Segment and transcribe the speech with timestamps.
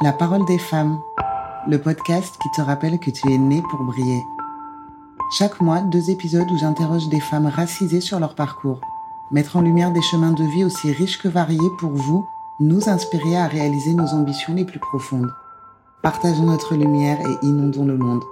[0.00, 1.00] La parole des femmes,
[1.66, 4.22] le podcast qui te rappelle que tu es né pour briller.
[5.36, 8.80] Chaque mois, deux épisodes où j'interroge des femmes racisées sur leur parcours.
[9.32, 12.24] Mettre en lumière des chemins de vie aussi riches que variés pour vous,
[12.60, 15.32] nous inspirer à réaliser nos ambitions les plus profondes.
[16.00, 18.22] Partageons notre lumière et inondons le monde.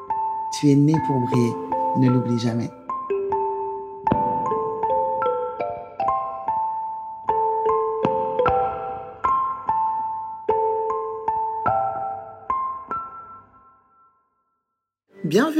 [0.53, 1.53] Tu es né pour briller,
[1.99, 2.71] ne l'oublie jamais.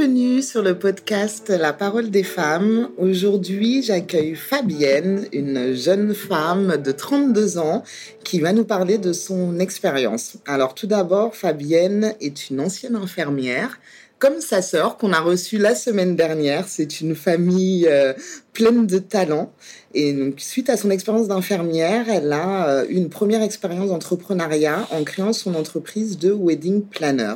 [0.07, 2.91] Bienvenue sur le podcast La parole des femmes.
[2.97, 7.83] Aujourd'hui, j'accueille Fabienne, une jeune femme de 32 ans
[8.23, 10.37] qui va nous parler de son expérience.
[10.47, 13.81] Alors tout d'abord, Fabienne est une ancienne infirmière
[14.17, 16.69] comme sa sœur qu'on a reçue la semaine dernière.
[16.69, 18.13] C'est une famille euh,
[18.53, 19.51] pleine de talent.
[19.93, 25.03] Et donc, suite à son expérience d'infirmière, elle a euh, une première expérience d'entrepreneuriat en
[25.03, 27.35] créant son entreprise de wedding planner.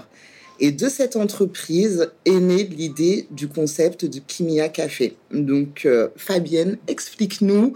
[0.64, 5.18] Et de cette entreprise est née l'idée du concept du Kimia Café.
[5.32, 7.74] Donc, euh, Fabienne, explique-nous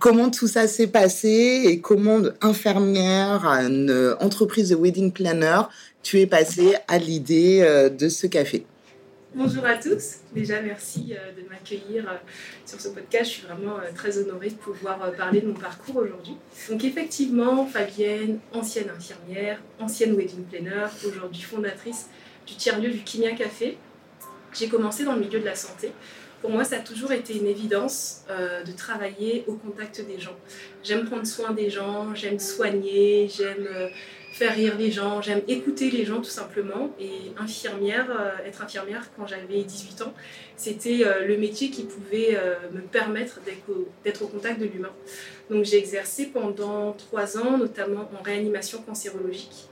[0.00, 5.60] comment tout ça s'est passé et comment, infirmière euh, entreprise de wedding planner,
[6.02, 8.66] tu es passée à l'idée euh, de ce café.
[9.36, 10.16] Bonjour à tous.
[10.34, 12.20] Déjà, merci de m'accueillir
[12.66, 13.24] sur ce podcast.
[13.24, 16.36] Je suis vraiment très honorée de pouvoir parler de mon parcours aujourd'hui.
[16.68, 22.06] Donc, effectivement, Fabienne, ancienne infirmière, ancienne wedding planner, aujourd'hui fondatrice
[22.46, 23.76] du tiers-lieu du Kimia Café.
[24.52, 25.92] J'ai commencé dans le milieu de la santé.
[26.44, 30.36] Pour moi, ça a toujours été une évidence euh, de travailler au contact des gens.
[30.82, 33.88] J'aime prendre soin des gens, j'aime soigner, j'aime euh,
[34.34, 36.94] faire rire les gens, j'aime écouter les gens tout simplement.
[37.00, 40.12] Et infirmière, euh, être infirmière quand j'avais 18 ans,
[40.54, 42.38] c'était le métier qui pouvait
[42.72, 43.40] me permettre
[44.04, 44.92] d'être au, au contact de l'humain.
[45.48, 49.68] Donc j'ai exercé pendant trois ans, notamment en réanimation cancérologique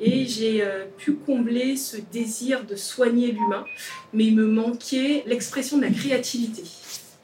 [0.00, 3.64] et j'ai euh, pu combler ce désir de soigner l'humain,
[4.12, 6.62] mais il me manquait l'expression de la créativité.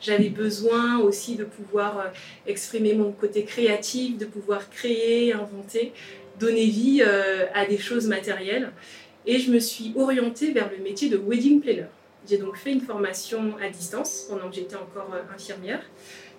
[0.01, 2.09] J'avais besoin aussi de pouvoir euh,
[2.47, 5.93] exprimer mon côté créatif, de pouvoir créer, inventer,
[6.39, 8.73] donner vie euh, à des choses matérielles.
[9.27, 11.87] Et je me suis orientée vers le métier de wedding planner.
[12.29, 15.83] J'ai donc fait une formation à distance pendant que j'étais encore infirmière.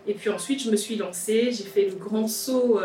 [0.08, 2.80] Et puis ensuite, je me suis lancée, j'ai fait le grand saut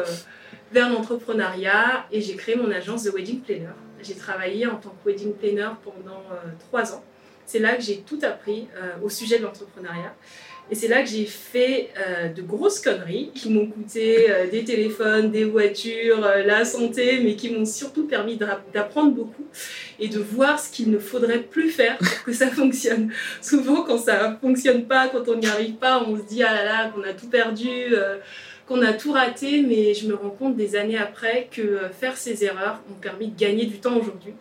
[0.73, 3.75] vers l'entrepreneuriat et j'ai créé mon agence de wedding planner.
[4.03, 7.05] J'ai travaillé en tant que wedding planner pendant euh, trois ans.
[7.45, 10.15] C'est là que j'ai tout appris euh, au sujet de l'entrepreneuriat.
[10.71, 15.33] Et c'est là que j'ai fait euh, de grosses conneries qui m'ont coûté des téléphones,
[15.33, 18.39] des voitures, la santé, mais qui m'ont surtout permis
[18.73, 19.47] d'apprendre beaucoup
[19.99, 23.13] et de voir ce qu'il ne faudrait plus faire pour que ça fonctionne.
[23.43, 26.65] Souvent, quand ça fonctionne pas, quand on n'y arrive pas, on se dit ah là
[26.65, 27.93] là, qu'on a tout perdu
[28.71, 32.17] qu'on a tout raté, mais je me rends compte des années après que euh, faire
[32.17, 34.35] ces erreurs ont permis de gagner du temps aujourd'hui.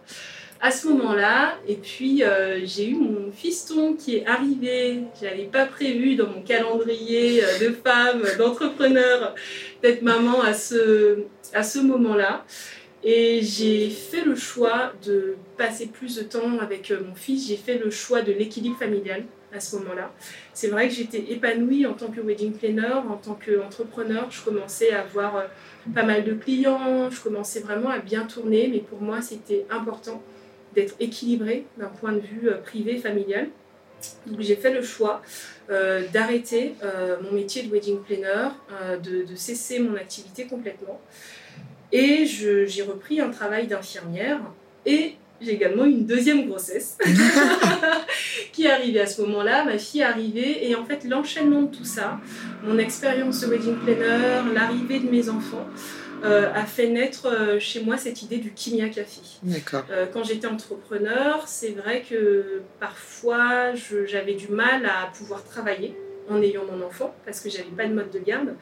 [0.62, 5.00] À ce moment-là, et puis euh, j'ai eu mon fiston qui est arrivé.
[5.20, 9.34] Je n'avais pas prévu dans mon calendrier euh, de femme, d'entrepreneur,
[9.82, 11.24] d'être maman à ce,
[11.56, 12.46] à ce moment-là.
[13.04, 17.48] Et j'ai fait le choix de passer plus de temps avec mon fils.
[17.48, 19.24] J'ai fait le choix de l'équilibre familial
[19.54, 20.12] à ce moment-là.
[20.54, 24.30] C'est vrai que j'étais épanouie en tant que wedding planner, en tant qu'entrepreneur.
[24.32, 25.46] Je commençais à avoir euh,
[25.94, 30.22] pas mal de clients, je commençais vraiment à bien tourner, mais pour moi, c'était important
[30.76, 33.50] d'être équilibrée d'un point de vue euh, privé, familial.
[34.28, 35.22] Donc j'ai fait le choix
[35.70, 36.74] euh, d'arrêter
[37.22, 38.48] mon métier de wedding planner,
[39.04, 41.02] de, de, cesser mon activité complètement.
[41.92, 44.40] Et j'ai repris un travail d'infirmière.
[44.86, 46.98] Et j'ai également une deuxième grossesse
[48.52, 49.66] qui est arrivée à ce moment-là.
[49.66, 52.20] Ma fille est arrivée et en fait l'enchaînement de tout ça,
[52.64, 55.68] mon expérience de wedding planner, l'arrivée de mes enfants,
[56.24, 59.22] euh, a fait naître euh, chez moi cette idée du Kimia Café.
[59.90, 63.74] Euh, quand j'étais entrepreneur, c'est vrai que parfois
[64.06, 65.96] j'avais du mal à pouvoir travailler
[66.30, 68.56] en ayant mon enfant parce que j'avais pas de mode de garde.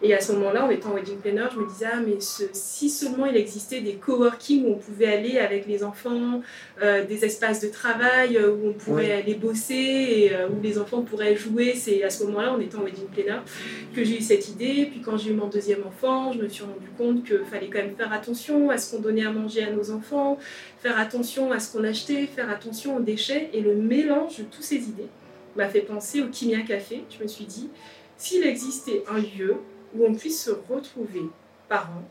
[0.00, 3.26] Et à ce moment-là, en étant wedding planner, je me disais, ah, mais si seulement
[3.26, 6.40] il existait des coworking où on pouvait aller avec les enfants,
[6.80, 10.78] euh, des espaces de travail euh, où on pourrait aller bosser et euh, où les
[10.78, 11.74] enfants pourraient jouer.
[11.74, 13.40] C'est à ce moment-là, en étant wedding planner,
[13.92, 14.86] que j'ai eu cette idée.
[14.88, 17.80] Puis quand j'ai eu mon deuxième enfant, je me suis rendu compte qu'il fallait quand
[17.80, 20.38] même faire attention à ce qu'on donnait à manger à nos enfants,
[20.80, 23.50] faire attention à ce qu'on achetait, faire attention aux déchets.
[23.52, 25.08] Et le mélange de toutes ces idées
[25.56, 27.02] m'a fait penser au Kimia Café.
[27.10, 27.68] Je me suis dit,
[28.16, 29.56] s'il existait un lieu
[29.96, 31.22] où on puisse se retrouver,
[31.68, 32.08] parents,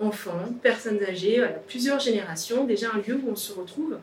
[0.00, 3.98] enfants, personnes âgées, plusieurs générations, déjà un lieu où on se retrouve,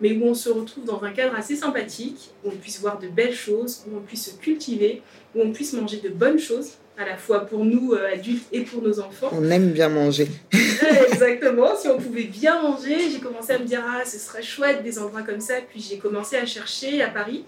[0.00, 3.08] mais où on se retrouve dans un cadre assez sympathique, où on puisse voir de
[3.08, 5.02] belles choses, où on puisse se cultiver,
[5.34, 8.82] où on puisse manger de bonnes choses, à la fois pour nous adultes et pour
[8.82, 9.30] nos enfants.
[9.32, 10.26] On aime bien manger.
[11.12, 14.82] Exactement, si on pouvait bien manger, j'ai commencé à me dire ah ce serait chouette
[14.82, 17.44] des endroits comme ça, puis j'ai commencé à chercher à Paris.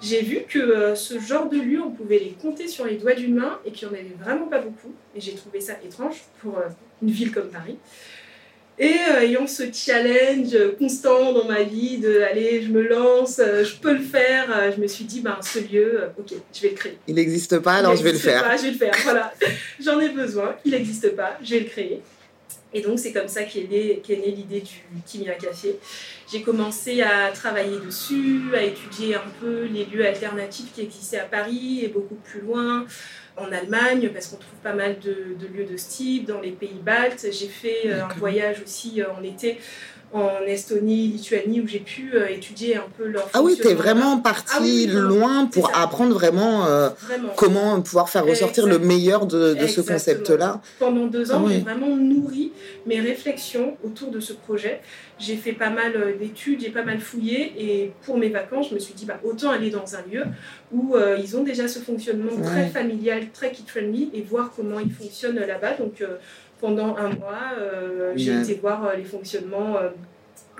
[0.00, 3.34] J'ai vu que ce genre de lieux, on pouvait les compter sur les doigts d'une
[3.34, 4.94] main et qu'il n'y en avait vraiment pas beaucoup.
[5.14, 6.58] Et j'ai trouvé ça étrange pour
[7.02, 7.76] une ville comme Paris.
[8.80, 13.62] Et euh, ayant ce challenge constant dans ma vie de allez, je me lance, euh,
[13.62, 16.70] je peux le faire, euh, je me suis dit, ben, ce lieu, ok, je vais
[16.70, 16.98] le créer.
[17.06, 18.42] Il n'existe pas, alors je vais le faire.
[18.42, 19.34] Pas, je vais le faire, voilà.
[19.84, 22.00] J'en ai besoin, il n'existe pas, je vais le créer.
[22.72, 25.76] Et donc, c'est comme ça qu'est née, née l'idée du Kimia Café.
[26.30, 31.24] J'ai commencé à travailler dessus, à étudier un peu les lieux alternatifs qui existaient à
[31.24, 32.86] Paris et beaucoup plus loin,
[33.36, 36.80] en Allemagne, parce qu'on trouve pas mal de, lieux de ce type, dans les pays
[36.84, 37.26] baltes.
[37.32, 39.58] J'ai fait euh, un voyage aussi euh, en été
[40.12, 43.74] en Estonie, Lituanie, où j'ai pu euh, étudier un peu leur Ah oui, tu es
[43.74, 46.66] vraiment parti ah loin pour apprendre vraiment,
[47.36, 50.60] comment pouvoir faire ressortir le meilleur de, ce concept-là.
[50.78, 52.52] Pendant deux ans, ah j'ai vraiment nourri
[52.86, 54.80] mes réflexions autour de ce projet.
[55.20, 58.74] J'ai fait pas mal euh, d'études, j'ai pas mal fouillé et pour mes vacances, je
[58.74, 60.24] me suis dit bah, autant aller dans un lieu
[60.72, 64.92] où euh, ils ont déjà ce fonctionnement très familial, très kid-friendly et voir comment ils
[64.92, 65.74] fonctionnent là-bas.
[65.74, 66.16] Donc euh,
[66.60, 67.54] pendant un mois,
[68.16, 69.76] j'ai été voir les fonctionnements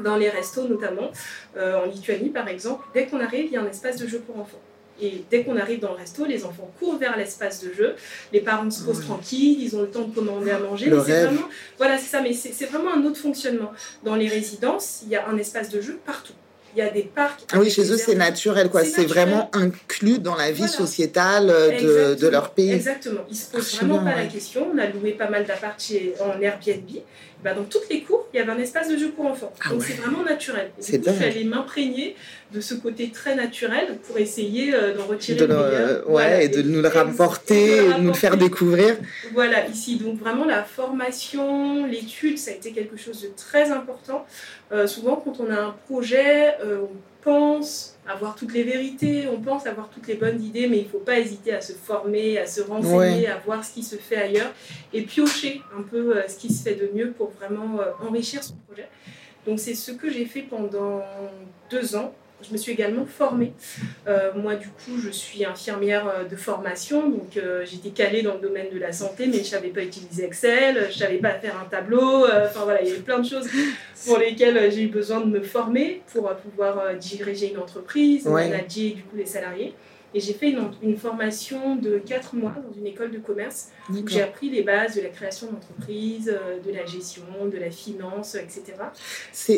[0.03, 1.11] dans les restos notamment,
[1.59, 2.85] en Lituanie par exemple.
[2.95, 4.61] Dès qu'on arrive, il y a un espace de jeu pour enfants.
[5.03, 7.95] Et dès qu'on arrive dans le resto, les enfants courent vers l'espace de jeu,
[8.35, 10.91] les parents se posent tranquilles, ils ont le temps de commander à manger.
[10.91, 11.49] Vraiment,
[11.79, 13.73] voilà, c'est ça, mais c'est vraiment un autre fonctionnement.
[14.05, 16.35] Dans les résidences, il y a un espace de jeu partout.
[16.75, 17.41] Il y a des parcs.
[17.53, 18.85] Ah oui, chez eux, c'est naturel, quoi.
[18.85, 22.73] C'est vraiment inclus dans la vie sociétale euh, de, de, leur pays.
[22.73, 23.23] Exactement.
[23.29, 24.69] Ils se posent vraiment pas la question.
[24.73, 25.81] On a loué pas mal d'appart
[26.21, 26.89] en Airbnb.
[27.43, 29.53] Bah, dans toutes les cours, il y avait un espace de jeu pour enfants.
[29.65, 30.71] Ah Donc c'est vraiment naturel.
[30.79, 32.17] Il fallait m'imprégner
[32.53, 36.11] de ce côté très naturel pour essayer euh, d'en retirer de le meilleur.
[36.11, 38.97] Ouais, et, de nous le rapporter, de nous le faire découvrir.
[39.33, 39.97] Voilà, ici.
[39.97, 44.27] Donc vraiment la formation, l'étude, ça a été quelque chose de très important.
[44.73, 49.41] Euh, souvent, quand on a un projet, euh, on pense avoir toutes les vérités, on
[49.41, 52.39] pense avoir toutes les bonnes idées, mais il ne faut pas hésiter à se former,
[52.39, 54.53] à se renseigner, à voir ce qui se fait ailleurs
[54.93, 58.57] et piocher un peu euh, ce qui se fait de mieux pour vraiment enrichir son
[58.67, 58.89] projet.
[59.47, 61.03] Donc c'est ce que j'ai fait pendant
[61.71, 63.53] deux ans je me suis également formée.
[64.07, 68.35] Euh, moi, du coup, je suis infirmière euh, de formation, donc euh, j'étais calée dans
[68.35, 71.19] le domaine de la santé, mais je ne savais pas utiliser Excel, je ne savais
[71.19, 72.25] pas faire un tableau.
[72.25, 73.49] Enfin voilà, il y avait plein de choses
[74.07, 79.03] pour lesquelles j'ai eu besoin de me former pour pouvoir diriger une entreprise, manager du
[79.03, 79.75] coup les salariés.
[80.13, 80.51] Et j'ai fait
[80.83, 84.97] une, formation de 4 mois dans une école de commerce où j'ai appris les bases
[84.97, 88.63] de la création d'entreprise, euh, de la gestion, de la finance, etc.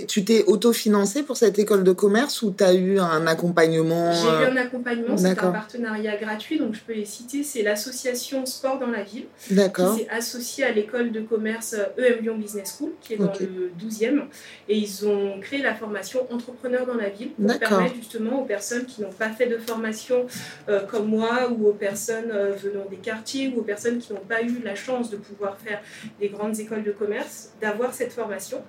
[0.06, 4.26] Tu t'es autofinancé pour cette école de commerce ou tu as eu un accompagnement J'ai
[4.26, 7.42] eu euh, un accompagnement, c'est un partenariat gratuit, donc je peux les citer.
[7.42, 12.18] C'est l'association Sport dans la ville qui s'est associée à l'école de commerce EM euh,
[12.18, 14.24] e Lyon Business School qui est dans le 12e.
[14.68, 18.84] Et ils ont créé la formation Entrepreneur dans la ville pour permettre justement aux personnes
[18.84, 20.26] qui n'ont pas fait de formation
[20.68, 24.20] euh, comme moi ou aux personnes euh, venant des quartiers ou aux personnes qui n'ont
[24.20, 25.80] pas eu la chance de pouvoir faire
[26.20, 28.62] des grandes écoles de commerce, d'avoir cette formation.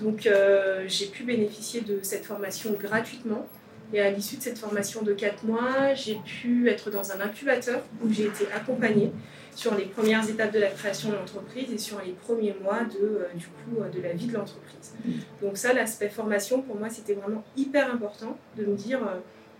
[0.00, 3.46] Donc euh, j'ai pu bénéficier de cette formation gratuitement.
[3.94, 7.82] Et à l'issue de cette formation de 4 mois, j'ai pu être dans un incubateur
[8.04, 9.12] où j'ai été accompagnée
[9.54, 13.26] sur les premières étapes de la création de l'entreprise et sur les premiers mois de,
[13.34, 14.94] du coup, de la vie de l'entreprise.
[15.42, 19.00] Donc ça, l'aspect formation, pour moi, c'était vraiment hyper important de me dire,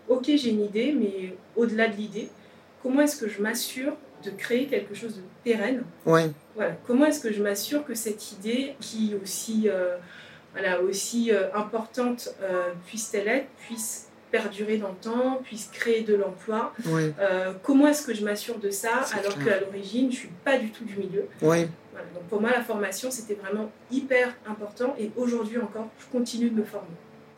[0.08, 2.28] ok, j'ai une idée, mais au-delà de l'idée,
[2.82, 5.82] comment est-ce que je m'assure de créer quelque chose de pérenne?
[6.04, 6.30] Ouais.
[6.54, 6.76] voilà.
[6.86, 9.96] Comment est-ce que je m'assure que cette idée, qui aussi, euh,
[10.52, 16.14] voilà, aussi euh, importante euh, puisse-t-elle être, puisse perdurer dans le temps, puisse créer de
[16.14, 16.74] l'emploi?
[17.62, 20.70] comment est-ce que je m'assure de ça alors qu'à l'origine, je ne suis pas du
[20.70, 21.26] tout du milieu?
[21.40, 21.68] Ouais.
[22.14, 26.56] Donc pour moi, la formation, c'était vraiment hyper important et aujourd'hui encore, je continue de
[26.56, 26.88] me former.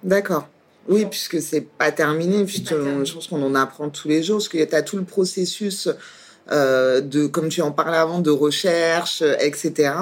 [0.03, 0.49] D'accord.
[0.89, 4.49] Oui, puisque c'est pas terminé, puisque je pense qu'on en apprend tous les jours, parce
[4.49, 5.89] qu'il y a tout le processus
[6.51, 9.93] euh, de, comme tu en parlais avant, de recherche, etc.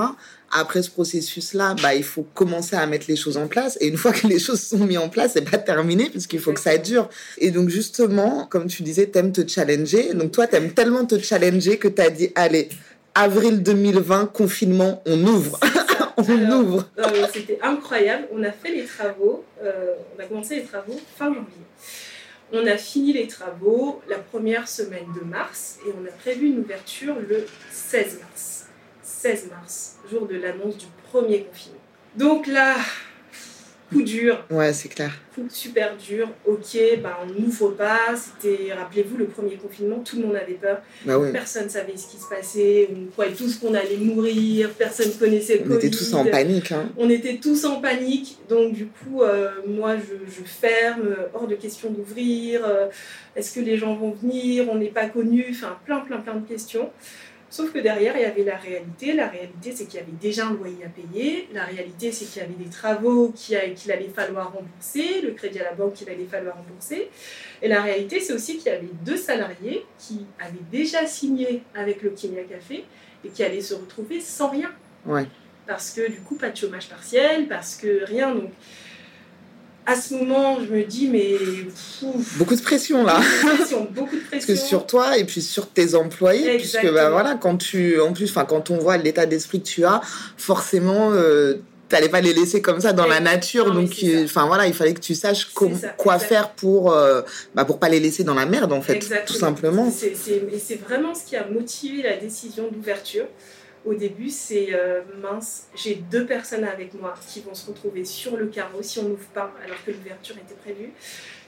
[0.51, 3.77] Après ce processus-là, bah, il faut commencer à mettre les choses en place.
[3.83, 6.55] Et une fois que les choses sont mises en place, c'est pas terminé, puisqu'il faut
[6.55, 7.11] que ça dure.
[7.37, 10.15] Et donc, justement, comme tu disais, t'aimes te challenger.
[10.15, 12.71] Donc, toi, t'aimes tellement te challenger que t'as dit, allez,
[13.15, 15.61] avril 2020, confinement, on ouvre.
[16.19, 16.89] on ouvre.
[17.33, 18.29] C'était incroyable.
[18.33, 21.65] On a fait les travaux, euh, on a commencé les travaux fin janvier.
[22.53, 26.61] On a fini les travaux la première semaine de mars et on a prévu une
[26.61, 28.67] ouverture le 16 mars.
[29.03, 31.79] 16 mars, jour de l'annonce du premier confinement.
[32.17, 32.77] Donc là,
[33.91, 34.45] coup dur.
[34.51, 35.13] Ouais, c'est clair.
[35.35, 36.29] Coup super dur.
[36.47, 38.15] Ok, bah, on n'ouvre pas.
[38.17, 40.81] C'était, rappelez-vous, le premier confinement, tout le monde avait peur.
[41.05, 41.33] Bah oui.
[41.33, 42.89] Personne ne savait ce qui se passait.
[42.95, 44.71] On croyait tous qu'on allait mourir.
[44.79, 45.87] Personne connaissait le On Covid.
[45.87, 46.73] était tous en panique.
[46.73, 46.89] Hein.
[46.97, 48.39] On était tous en panique.
[48.49, 51.17] Donc, du coup, euh, moi, je, je ferme.
[51.35, 52.63] Hors de question d'ouvrir.
[52.67, 52.89] Euh,
[53.37, 54.67] Est-ce que les gens vont venir?
[54.71, 55.47] On n'est pas connus.
[55.51, 56.91] Enfin, plein, plein, plein de questions.
[57.51, 59.15] Sauf que derrière, il y avait la réalité.
[59.15, 61.49] La réalité, c'est qu'il y avait déjà un loyer à payer.
[61.53, 65.65] La réalité, c'est qu'il y avait des travaux qu'il allait falloir rembourser, le crédit à
[65.65, 67.09] la banque qu'il allait falloir rembourser.
[67.63, 72.03] Et la réalité, c'est aussi qu'il y avait deux salariés qui avaient déjà signé avec
[72.03, 72.85] le Kenya Café
[73.25, 74.71] et qui allaient se retrouver sans rien.
[75.07, 75.27] Ouais.
[75.67, 78.35] Parce que du coup, pas de chômage partiel, parce que rien.
[78.35, 78.51] Donc,
[79.89, 81.35] à ce moment, je me dis, mais.
[82.03, 83.19] Ouf, Beaucoup de pression là.
[83.21, 84.55] beaucoup de pression, beaucoup de Parce pression.
[84.55, 87.11] que sur toi et puis sur tes employés, puisque bah Exactement.
[87.11, 90.01] voilà, quand tu, en plus, quand on voit l'état d'esprit que tu as,
[90.37, 91.55] forcément, euh,
[91.89, 93.91] t'allais pas les laisser comme ça dans la nature, Non, donc
[94.25, 97.23] enfin voilà, il fallait que tu saches com- ça, quoi faire pour, euh,
[97.55, 99.27] bah, pour pas les laisser dans la merde en fait, Exactement.
[99.27, 99.91] tout simplement.
[99.91, 103.25] C'est- c'est vraiment ce qui a motivé la décision d'ouverture.
[103.85, 108.37] Au début, c'est euh, mince, j'ai deux personnes avec moi qui vont se retrouver sur
[108.37, 110.91] le carreau si on n'ouvre pas, alors que l'ouverture était prévue.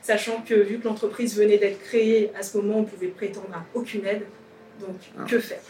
[0.03, 3.65] Sachant que vu que l'entreprise venait d'être créée, à ce moment, on pouvait prétendre à
[3.75, 4.23] aucune aide.
[4.81, 5.25] Donc, Ah.
[5.29, 5.61] que faire?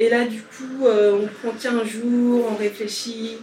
[0.00, 3.38] Et là, du coup, euh, on prend 15 jours, on réfléchit.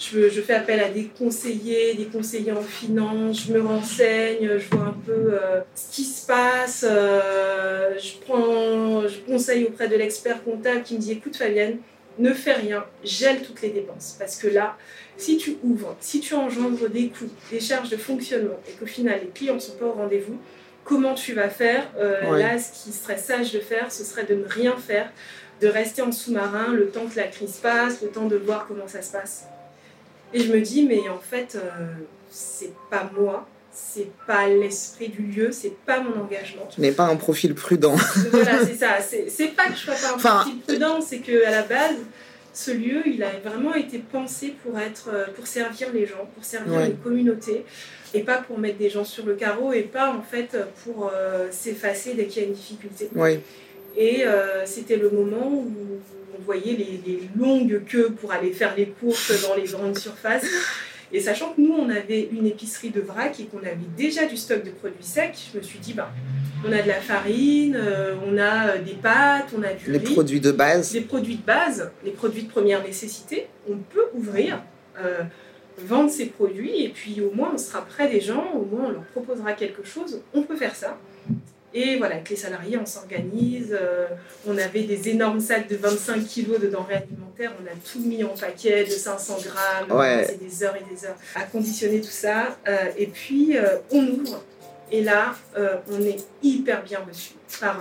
[0.00, 4.68] Je, je fais appel à des conseillers, des conseillers en finance, je me renseigne, je
[4.74, 9.96] vois un peu euh, ce qui se passe, euh, je, prends, je conseille auprès de
[9.96, 11.80] l'expert comptable qui me dit écoute Fabienne,
[12.18, 14.16] ne fais rien, gèle toutes les dépenses.
[14.18, 14.78] Parce que là,
[15.18, 19.20] si tu ouvres, si tu engendres des coûts, des charges de fonctionnement et qu'au final
[19.22, 20.38] les clients ne sont pas au rendez-vous,
[20.82, 22.38] comment tu vas faire Euh.
[22.38, 25.12] Là, ce qui serait sage de faire, ce serait de ne rien faire,
[25.60, 28.88] de rester en sous-marin le temps que la crise passe, le temps de voir comment
[28.88, 29.44] ça se passe.
[30.32, 31.86] Et je me dis, mais en fait, euh,
[32.30, 36.66] c'est pas moi, c'est pas l'esprit du lieu, c'est pas mon engagement.
[36.72, 37.94] Tu n'es pas un profil prudent.
[38.30, 38.98] voilà, c'est ça.
[39.00, 41.96] C'est pas que je sois pas un Enfin- profil prudent, c'est que à la base,
[42.52, 46.44] ce lieu, il a vraiment été pensé pour être, euh, pour servir les gens, pour
[46.44, 46.86] servir Ouais.
[46.86, 47.64] une communauté,
[48.12, 51.46] et pas pour mettre des gens sur le carreau, et pas en fait pour euh,
[51.52, 53.08] s'effacer dès qu'il y a une difficulté.
[53.14, 53.38] Oui,
[53.96, 55.72] Et euh, c'était le moment où
[56.38, 60.46] on voyait les, les longues queues pour aller faire les courses dans les grandes surfaces.
[61.12, 64.36] Et sachant que nous, on avait une épicerie de vrac et qu'on avait déjà du
[64.36, 66.10] stock de produits secs, je me suis dit, bah,
[66.64, 69.98] on a de la farine, euh, on a euh, des pâtes, on a du les
[69.98, 70.94] riz, produits de base.
[70.94, 73.48] les produits de base, les produits de première nécessité.
[73.68, 74.62] On peut ouvrir,
[75.02, 75.22] euh,
[75.78, 78.90] vendre ces produits et puis au moins on sera près des gens, au moins on
[78.90, 80.20] leur proposera quelque chose.
[80.32, 80.98] On peut faire ça.
[81.72, 83.76] Et voilà, avec les salariés, on s'organise.
[83.80, 84.06] euh,
[84.46, 87.52] on avait des énormes sacs de 25 kilos de denrées alimentaires.
[87.62, 89.98] On a tout mis en paquet de 500 grammes.
[89.98, 90.14] Ouais.
[90.16, 92.58] On a passé des heures et des heures à conditionner tout ça.
[92.66, 94.42] euh, et puis, euh, on ouvre.
[94.92, 97.78] Et là, on est hyper bien reçu par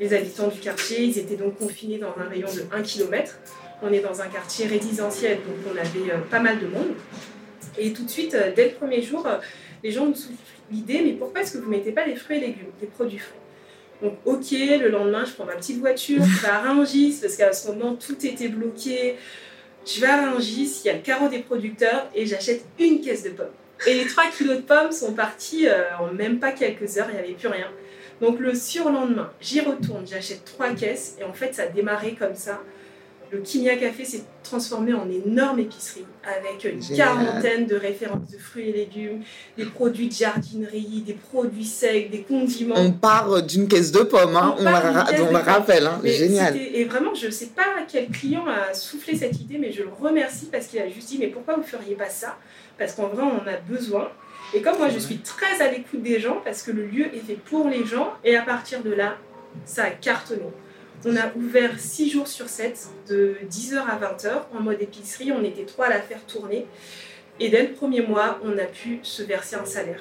[0.00, 1.02] les habitants du quartier.
[1.02, 3.38] Ils étaient donc confinés dans un rayon de 1 km.
[3.82, 6.94] On est dans un quartier résidentiel, donc on avait pas mal de monde.
[7.76, 9.26] Et tout de suite, dès le premier jour,
[9.84, 10.14] les gens nous
[10.70, 13.18] l'idée, mais pourquoi est-ce que vous ne mettez pas des fruits et légumes, des produits
[13.18, 13.34] frais?
[14.02, 17.52] Donc ok, le lendemain, je prends ma petite voiture, je vais à Rungis, parce qu'à
[17.52, 19.16] ce moment, tout était bloqué.
[19.84, 23.24] Je vais à Rungis, il y a le carreau des producteurs, et j'achète une caisse
[23.24, 23.46] de pommes.
[23.86, 27.14] Et les 3 kilos de pommes sont partis euh, en même pas quelques heures, il
[27.14, 27.68] n'y avait plus rien.
[28.20, 32.34] Donc le surlendemain, j'y retourne, j'achète trois caisses et en fait ça a démarré comme
[32.34, 32.60] ça.
[33.30, 37.08] Le Kimia Café s'est transformé en énorme épicerie avec une Génial.
[37.08, 39.22] quarantaine de références de fruits et légumes,
[39.56, 42.74] des produits de jardinerie, des produits secs, des condiments.
[42.78, 46.56] On part d'une caisse de pommes, hein, On on, la, on rappelle, hein, génial.
[46.56, 49.90] Et vraiment, je ne sais pas quel client a soufflé cette idée, mais je le
[49.90, 52.38] remercie parce qu'il a juste dit Mais pourquoi vous ne feriez pas ça?
[52.78, 54.10] Parce qu'en vrai, on en a besoin.
[54.54, 57.26] Et comme moi, je suis très à l'écoute des gens, parce que le lieu est
[57.26, 59.18] fait pour les gens, et à partir de là,
[59.66, 60.42] ça a cartonné.
[61.04, 65.32] On a ouvert 6 jours sur 7, de 10h à 20h, en mode épicerie.
[65.32, 66.66] On était trois à la faire tourner.
[67.40, 70.00] Et dès le premier mois, on a pu se verser un salaire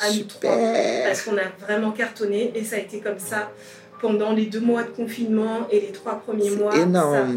[0.00, 0.56] à nous trois
[1.04, 3.52] parce qu'on a vraiment cartonné et ça a été comme ça
[4.00, 6.72] pendant les deux mois de confinement et les trois premiers mois.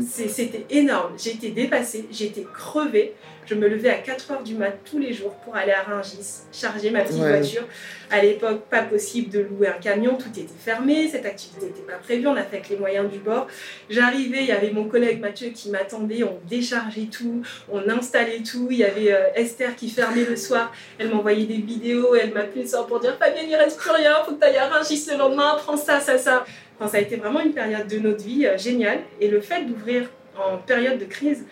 [0.10, 1.14] C'était énorme.
[1.22, 3.14] J'ai été dépassée, j'ai été crevée.
[3.48, 6.90] Je me levais à 4h du mat tous les jours pour aller à Rungis, charger
[6.92, 7.38] ma petite Ouais.
[7.40, 7.64] voiture.
[8.10, 11.98] À l'époque, pas possible de louer un camion, tout était fermé, cette activité n'était pas
[11.98, 13.48] prévue, on a fait avec les moyens du bord.
[13.90, 18.68] J'arrivais, il y avait mon collègue Mathieu qui m'attendait, on déchargeait tout, on installait tout.
[18.70, 22.62] Il y avait euh, Esther qui fermait le soir, elle m'envoyait des vidéos, elle m'appelait
[22.64, 25.08] le soir pour dire Fabienne, il reste plus rien, faut que tu ailles à Rungis
[25.12, 26.46] le lendemain, prends ça, ça, ça.
[26.80, 29.00] Enfin, ça a été vraiment une période de notre vie euh, géniale.
[29.20, 31.46] Et le fait d'ouvrir en période de crise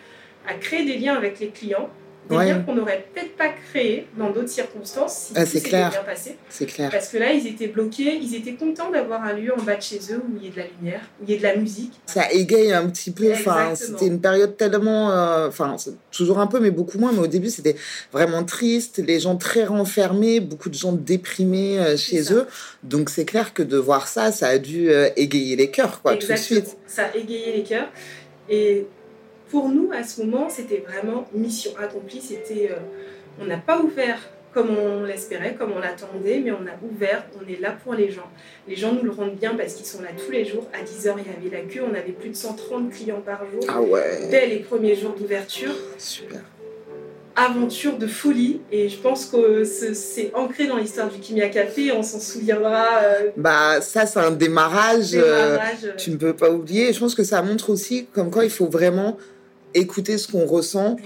[0.46, 1.90] a créé des liens avec les clients.
[2.28, 5.90] Des liens qu'on n'aurait peut-être pas créés dans d'autres circonstances si ah, tout s'était bien
[6.06, 6.36] passé.
[6.48, 6.88] C'est clair.
[6.88, 9.82] Parce que là, ils étaient bloqués, ils étaient contents d'avoir un lieu en bas de
[9.82, 11.56] chez eux où il y ait de la lumière, où il y ait de la
[11.56, 11.92] musique.
[12.06, 13.32] Ça égaye un petit peu.
[13.32, 15.74] Enfin, c'était une période tellement, euh, enfin,
[16.12, 17.10] toujours un peu, mais beaucoup moins.
[17.10, 17.74] Mais au début, c'était
[18.12, 19.02] vraiment triste.
[19.04, 22.46] Les gens très renfermés, beaucoup de gens déprimés euh, chez eux.
[22.84, 26.16] Donc c'est clair que de voir ça, ça a dû euh, égayer les cœurs, quoi,
[26.16, 26.76] tout de suite.
[26.86, 27.88] Ça a égayé les cœurs.
[28.48, 28.86] Et
[29.50, 32.20] pour nous, à ce moment, c'était vraiment mission accomplie.
[32.20, 32.70] C'était,
[33.40, 34.18] on n'a pas ouvert
[34.52, 38.10] comme on l'espérait, comme on l'attendait, mais on a ouvert, on est là pour les
[38.10, 38.28] gens.
[38.66, 40.66] Les gens nous le rendent bien parce qu'ils sont là tous les jours.
[40.72, 43.64] À 10h, il y avait la queue, on avait plus de 130 clients par jour.
[43.68, 44.28] Ah ouais.
[44.30, 45.72] Dès les premiers jours d'ouverture.
[45.98, 46.40] Super.
[47.36, 52.02] Aventure de folie et je pense que c'est ancré dans l'histoire du Kimia Café, on
[52.02, 53.02] s'en souviendra.
[53.04, 56.92] Euh, bah ça c'est un démarrage, euh, démarrage tu ne peux pas oublier.
[56.92, 59.16] Je pense que ça montre aussi comme quoi il faut vraiment
[59.74, 60.96] écouter ce qu'on ressent.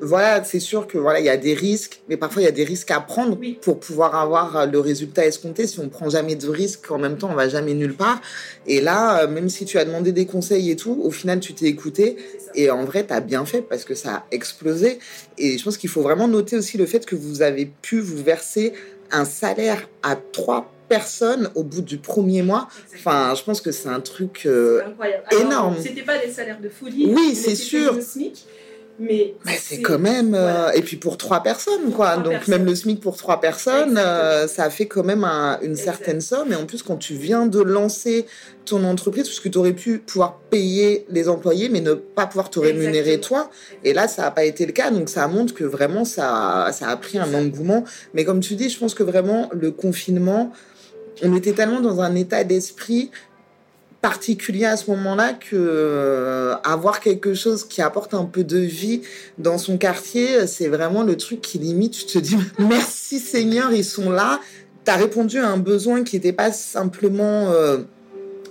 [0.00, 2.52] Voilà, c'est sûr que voilà, il y a des risques, mais parfois il y a
[2.52, 5.66] des risques à prendre pour pouvoir avoir euh, le résultat escompté.
[5.66, 8.20] Si on prend jamais de risques, en même temps, on va jamais nulle part.
[8.66, 11.54] Et là, euh, même si tu as demandé des conseils et tout, au final, tu
[11.54, 12.16] t'es écouté.
[12.54, 14.98] Et en vrai, tu as bien fait parce que ça a explosé.
[15.38, 18.22] Et je pense qu'il faut vraiment noter aussi le fait que vous avez pu vous
[18.22, 18.72] verser
[19.10, 22.68] un salaire à trois personnes au bout du premier mois.
[22.94, 24.82] Enfin, je pense que c'est un truc euh,
[25.40, 25.76] énorme.
[25.82, 27.10] C'était pas des salaires de folie.
[27.16, 27.96] Oui, c'est sûr.
[28.98, 30.34] Mais, c'est quand même.
[30.34, 32.18] Euh, et puis pour trois personnes, quoi.
[32.18, 35.24] Donc même le SMIC pour trois personnes, euh, ça fait quand même
[35.62, 36.52] une certaine somme.
[36.52, 38.26] Et en plus, quand tu viens de lancer
[38.66, 42.50] ton entreprise, parce que tu aurais pu pouvoir payer les employés, mais ne pas pouvoir
[42.50, 43.50] te rémunérer toi.
[43.82, 44.90] Et là, ça n'a pas été le cas.
[44.90, 47.84] Donc ça montre que vraiment, ça, ça a pris un engouement.
[48.12, 50.52] Mais comme tu dis, je pense que vraiment, le confinement,
[51.22, 53.10] on était tellement dans un état d'esprit
[54.00, 59.02] particulier à ce moment-là que euh, avoir quelque chose qui apporte un peu de vie
[59.38, 61.92] dans son quartier, c'est vraiment le truc qui limite.
[61.92, 64.40] Tu te dis merci Seigneur, ils sont là.
[64.84, 67.78] Tu as répondu à un besoin qui n'était pas simplement euh,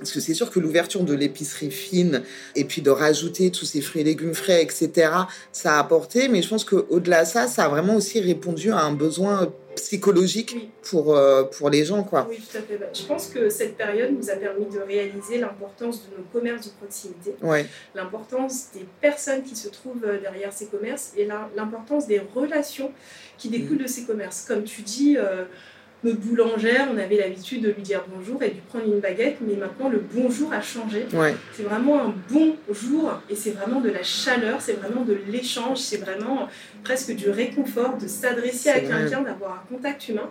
[0.01, 2.23] parce que c'est sûr que l'ouverture de l'épicerie fine
[2.55, 5.11] et puis de rajouter tous ces fruits et légumes frais, etc.,
[5.51, 6.27] ça a apporté.
[6.27, 10.71] Mais je pense qu'au-delà de ça, ça a vraiment aussi répondu à un besoin psychologique
[10.83, 12.03] pour, euh, pour les gens.
[12.03, 12.27] Quoi.
[12.29, 12.79] Oui, tout à fait.
[12.93, 16.71] Je pense que cette période nous a permis de réaliser l'importance de nos commerces de
[16.71, 17.35] proximité,
[17.95, 22.91] l'importance des personnes qui se trouvent euh, derrière ces commerces et l'importance des relations
[23.37, 23.83] qui découlent mm.
[23.83, 24.45] de ces commerces.
[24.47, 25.45] Comme tu dis, euh,
[26.03, 29.37] notre boulangère, on avait l'habitude de lui dire bonjour et de lui prendre une baguette,
[29.41, 31.05] mais maintenant le bonjour a changé.
[31.53, 35.97] C'est vraiment un bonjour et c'est vraiment de la chaleur, c'est vraiment de l'échange, c'est
[35.97, 36.47] vraiment
[36.83, 40.29] presque du réconfort de s'adresser à quelqu'un, d'avoir un contact humain.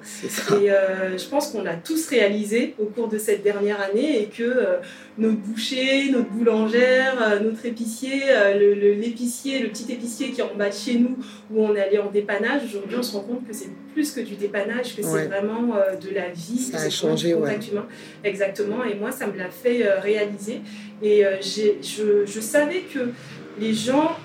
[0.60, 4.26] Et euh, je pense qu'on l'a tous réalisé au cours de cette dernière année et
[4.26, 4.76] que euh,
[5.18, 8.22] notre boucher, notre boulangère, euh, notre épicier,
[8.56, 11.16] l'épicier, le, petit épicier qui est en bas de chez nous
[11.50, 14.20] où on est allé en dépannage, aujourd'hui on se rend compte que c'est plus que
[14.20, 17.86] du dépannage, que c'est vraiment de la vie, ça a changé, contact humain.
[18.24, 20.60] Exactement, et moi ça me l'a fait réaliser.
[21.02, 23.10] Et je, je savais que
[23.58, 24.16] les gens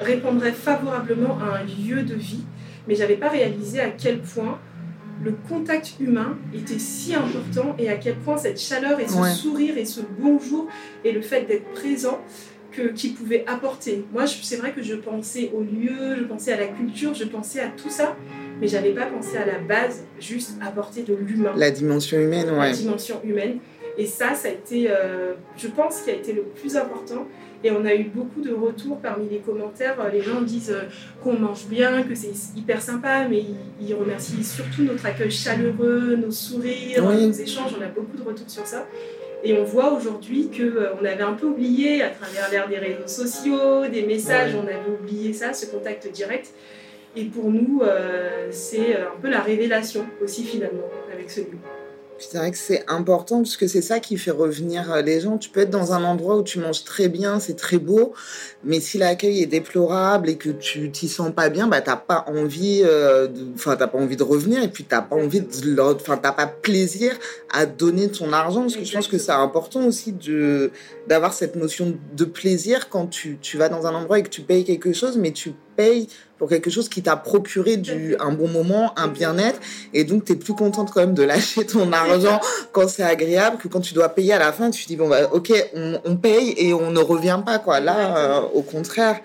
[0.00, 2.44] répondrait favorablement à un lieu de vie,
[2.88, 4.58] mais j'avais pas réalisé à quel point
[5.22, 9.78] le contact humain était si important et à quel point cette chaleur et ce sourire
[9.78, 10.68] et ce bonjour
[11.04, 12.20] et le fait d'être présent
[12.70, 14.04] que qui pouvait apporter.
[14.12, 17.60] Moi, c'est vrai que je pensais au lieu, je pensais à la culture, je pensais
[17.60, 18.14] à tout ça,
[18.60, 21.54] mais j'avais pas pensé à la base, juste apporter de l'humain.
[21.56, 22.70] La dimension humaine, ouais.
[22.70, 23.58] La dimension humaine.
[23.98, 27.26] Et ça, ça a été, euh, je pense, qui a été le plus important.
[27.66, 29.96] Et on a eu beaucoup de retours parmi les commentaires.
[30.12, 30.82] Les gens disent euh,
[31.20, 33.42] qu'on mange bien, que c'est hyper sympa, mais
[33.80, 37.72] ils, remercient surtout notre accueil chaleureux, nos sourires, nos échanges.
[37.76, 38.86] On a beaucoup de retours sur ça.
[39.42, 42.78] Et on voit aujourd'hui qu'on euh, on avait un peu oublié, à travers l'ère des
[42.78, 46.52] réseaux sociaux, des messages, on avait oublié ça, ce contact direct.
[47.16, 51.58] Et pour nous, euh, c'est un peu la révélation aussi finalement avec ce lieu.
[52.18, 55.36] C'est vrai que c'est important parce que c'est ça qui fait revenir euh, les gens.
[55.36, 58.14] Tu peux être dans un endroit où tu manges très bien, c'est très beau,
[58.64, 62.24] mais si l'accueil est déplorable et que tu t'y sens pas bien, bah t'as pas
[62.28, 66.16] envie, euh, enfin t'as pas envie de revenir et puis t'as pas envie de, enfin
[66.16, 67.12] t'as pas plaisir
[67.52, 70.70] à donner ton argent parce que je pense que c'est important aussi de
[71.06, 74.40] d'avoir cette notion de plaisir quand tu, tu vas dans un endroit et que tu
[74.40, 78.48] payes quelque chose, mais tu payes pour quelque chose qui t'a procuré du, un bon
[78.48, 79.58] moment, un bien-être.
[79.94, 82.40] Et donc, tu es plus contente quand même de lâcher ton argent
[82.72, 84.70] quand c'est agréable que quand tu dois payer à la fin.
[84.70, 87.58] Tu te dis, bon, bah, ok, on, on paye et on ne revient pas.
[87.58, 87.80] quoi.
[87.80, 89.20] Là, euh, au contraire.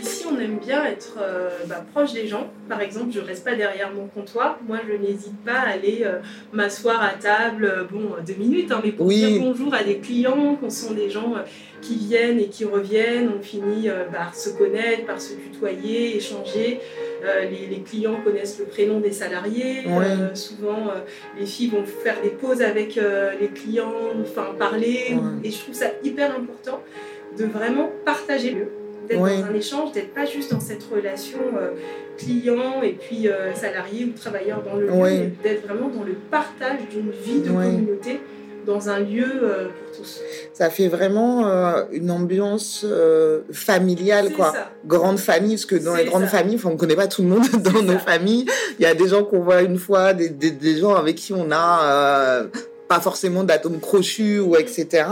[0.00, 2.48] Ici, on aime bien être euh, bah, proche des gens.
[2.68, 4.58] Par exemple, je ne reste pas derrière mon comptoir.
[4.66, 6.18] Moi, je n'hésite pas à aller euh,
[6.52, 10.70] m'asseoir à table, bon, deux minutes, hein, mais pour dire bonjour à des clients, qu'on
[10.70, 11.34] sont des gens
[11.82, 13.30] qui viennent et qui reviennent.
[13.38, 16.80] On finit par se connaître, par se tutoyer, échanger.
[17.22, 19.84] Les, clients connaissent le prénom des salariés.
[20.34, 20.92] souvent,
[21.38, 25.16] les filles vont faire des pauses avec les clients, enfin parler.
[25.44, 26.80] Et je trouve ça hyper important
[27.38, 28.68] de vraiment partager le
[29.06, 31.70] d'être dans un échange, d'être pas juste dans cette relation euh,
[32.18, 36.80] client et puis euh, salarié ou travailleur dans le lieu, d'être vraiment dans le partage
[36.90, 38.20] d'une vie de communauté
[38.66, 40.20] dans un lieu euh, pour tous.
[40.52, 41.46] Ça fait vraiment
[41.92, 42.84] une ambiance
[43.52, 44.52] familiale, quoi.
[44.84, 47.46] Grande famille, parce que dans les grandes familles, on ne connaît pas tout le monde
[47.62, 48.46] dans nos familles.
[48.78, 51.32] Il y a des gens qu'on voit une fois, des, des, des gens avec qui
[51.32, 52.42] on a
[52.88, 55.06] pas forcément d'atomes crochus ou etc.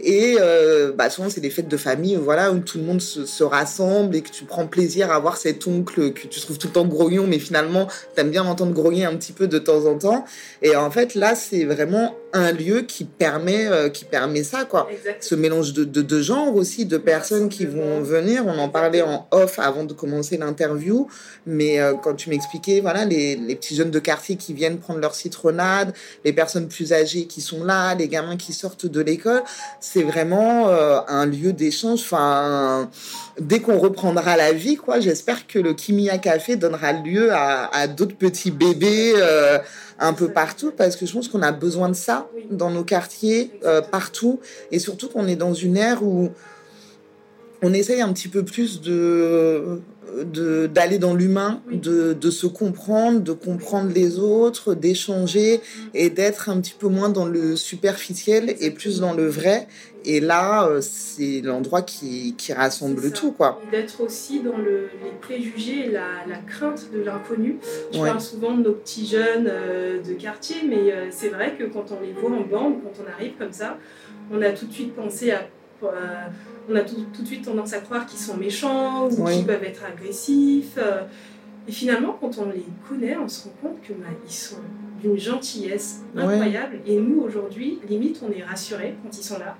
[0.00, 3.42] Et euh, bah souvent c'est des fêtes de famille, voilà, où tout le monde se,
[3.42, 6.72] rassemble et que tu prends plaisir à voir cet oncle que tu trouves tout le
[6.72, 10.24] temps grognon, mais finalement t'aimes bien l'entendre grogner un petit peu de temps en temps.
[10.62, 14.88] Et en fait là c'est vraiment un lieu qui permet euh, qui permet ça quoi.
[15.20, 18.44] Ce mélange de, de, de genres aussi, de personnes qui vont venir.
[18.46, 21.08] On en parlait en off avant de commencer l'interview,
[21.46, 25.00] mais euh, quand tu m'expliquais voilà les, les petits jeunes de quartier qui viennent prendre
[25.00, 25.92] leur citronnade,
[26.24, 29.42] les personnes plus âgées qui sont là, les gamins qui sortent de l'école.
[29.80, 32.00] C'est vraiment euh, un lieu d'échange.
[32.00, 32.90] Enfin,
[33.38, 38.16] dès qu'on reprendra la vie, quoi, j'espère que le Kimia Café donnera lieu à, d'autres
[38.16, 39.58] petits bébés euh,
[39.98, 43.50] un peu partout, parce que je pense qu'on a besoin de ça dans nos quartiers,
[43.64, 46.30] euh, partout, et surtout qu'on est dans une ère où
[47.62, 49.80] on essaye un petit peu plus de
[50.24, 55.60] d'aller dans l'humain, de, de, se comprendre, de comprendre les autres, d'échanger
[55.94, 59.66] et d'être un petit peu moins dans le superficiel et plus dans le vrai.
[60.04, 63.60] Et là, euh, c'est l'endroit qui, qui, rassemble tout, quoi.
[63.70, 67.58] D'être aussi dans le, les préjugés et la, la crainte de l'inconnu.
[67.92, 71.64] Je parle souvent de nos petits jeunes euh, de quartier, mais euh, c'est vrai que
[71.64, 73.76] quand on les voit en bande, quand on arrive comme ça,
[74.32, 75.46] on a tout de suite pensé à
[75.82, 79.84] on a tout, de suite tendance à croire qu'ils sont méchants ou qu'ils peuvent être
[79.84, 80.78] agressifs.
[80.78, 81.02] Euh.
[81.68, 84.56] et finalement, quand on les connaît, on se rend compte que bah, ils sont
[85.00, 86.80] d'une gentillesse incroyable.
[86.86, 89.56] Et nous, aujourd'hui, limite, on est rassurés quand ils sont là.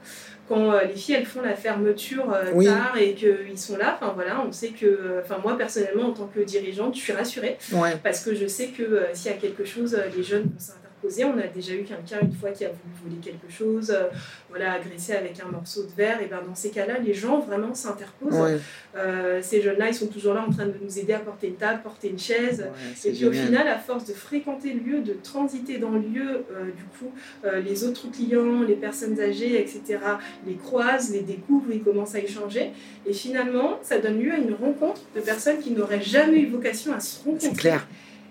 [0.48, 4.12] Quand euh, les filles, elles font la fermeture euh, tard et qu'ils sont là, enfin
[4.14, 7.56] voilà, on sait que, enfin moi personnellement, en tant que dirigeante, je suis rassurée
[8.02, 10.58] parce que je sais que s'il y a quelque chose, les jeunes vont
[11.02, 14.08] on a déjà eu quelqu'un une fois qui a voulu voler quelque chose, euh,
[14.48, 16.20] voilà, agressé avec un morceau de verre.
[16.22, 18.60] Et ben dans ces cas-là, les gens vraiment s'interposent.
[18.96, 21.56] Euh, ces jeunes-là, ils sont toujours là en train de nous aider à porter une
[21.56, 22.66] table, porter une chaise.
[23.04, 26.44] et puis au final, à force de fréquenter le lieu, de transiter dans le lieu,
[26.52, 27.12] euh, du coup,
[27.64, 29.98] les autres clients, les personnes âgées, etc.,
[30.46, 32.70] les croisent, les découvrent, ils commencent à échanger.
[33.06, 36.92] Et finalement, ça donne lieu à une rencontre de personnes qui n'auraient jamais eu vocation
[36.92, 37.48] à se rencontrer.
[37.48, 37.86] C'est clair.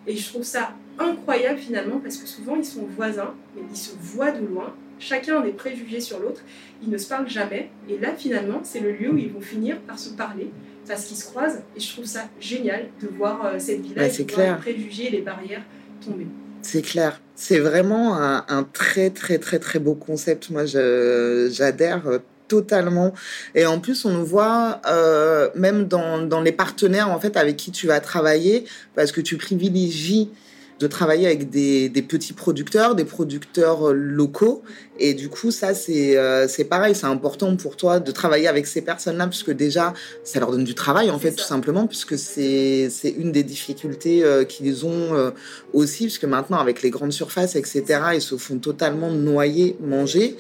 [0.07, 3.91] Et je trouve ça incroyable finalement parce que souvent ils sont voisins, mais ils se
[3.99, 4.73] voient de loin.
[4.99, 6.41] Chacun a des préjugés sur l'autre,
[6.83, 7.69] ils ne se parlent jamais.
[7.87, 10.51] Et là finalement, c'est le lieu où ils vont finir par se parler
[10.87, 11.61] parce qu'ils se croisent.
[11.75, 15.21] Et je trouve ça génial de voir euh, cette de voir les préjugés et les
[15.21, 15.63] barrières
[16.05, 16.27] tomber.
[16.61, 17.21] C'est clair.
[17.35, 20.49] C'est vraiment un, très, très, très, très beau concept.
[20.49, 23.13] Moi, j'adhère euh, totalement.
[23.55, 27.55] Et en plus, on le voit euh, même dans, dans, les partenaires en fait avec
[27.55, 30.31] qui tu vas travailler, parce que tu privilégies
[30.79, 34.63] de travailler avec des, des, petits producteurs, des producteurs euh, locaux.
[34.99, 38.81] Et du coup, ça, c'est euh, pareil, c'est important pour toi de travailler avec ces
[38.81, 43.31] personnes-là, puisque déjà, ça leur donne du travail, en fait, tout simplement, puisque c'est une
[43.31, 45.31] des difficultés euh, qu'ils ont euh,
[45.73, 47.83] aussi, puisque maintenant, avec les grandes surfaces, etc.,
[48.15, 50.35] ils se font totalement noyer, manger.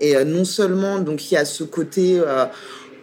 [0.00, 2.20] Et non seulement, donc, il y a ce côté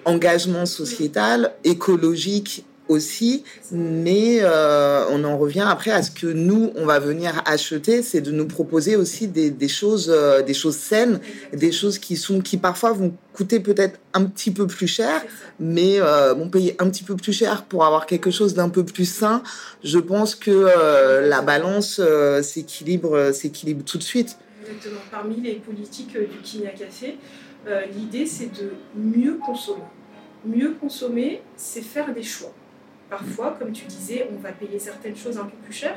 [0.06, 6.86] engagement sociétal, écologique aussi, mais euh, on en revient après à ce que nous on
[6.86, 11.20] va venir acheter, c'est de nous proposer aussi des, choses, euh, des choses saines,
[11.54, 15.24] des choses qui sont qui parfois vont coûter peut-être un petit peu plus cher,
[15.60, 18.84] mais euh, vont payer un petit peu plus cher pour avoir quelque chose d'un peu
[18.84, 19.44] plus sain.
[19.84, 22.02] Je pense que euh, la balance
[22.42, 24.38] s'équilibre, s'équilibre tout de suite.
[24.62, 25.02] Exactement.
[25.12, 27.18] Parmi les politiques du Kinia Café,
[27.96, 29.84] l'idée c'est de mieux consommer.
[30.46, 32.54] Mieux consommer, c'est faire des choix
[33.10, 35.96] parfois, comme tu disais, on va payer certaines choses un peu plus cher,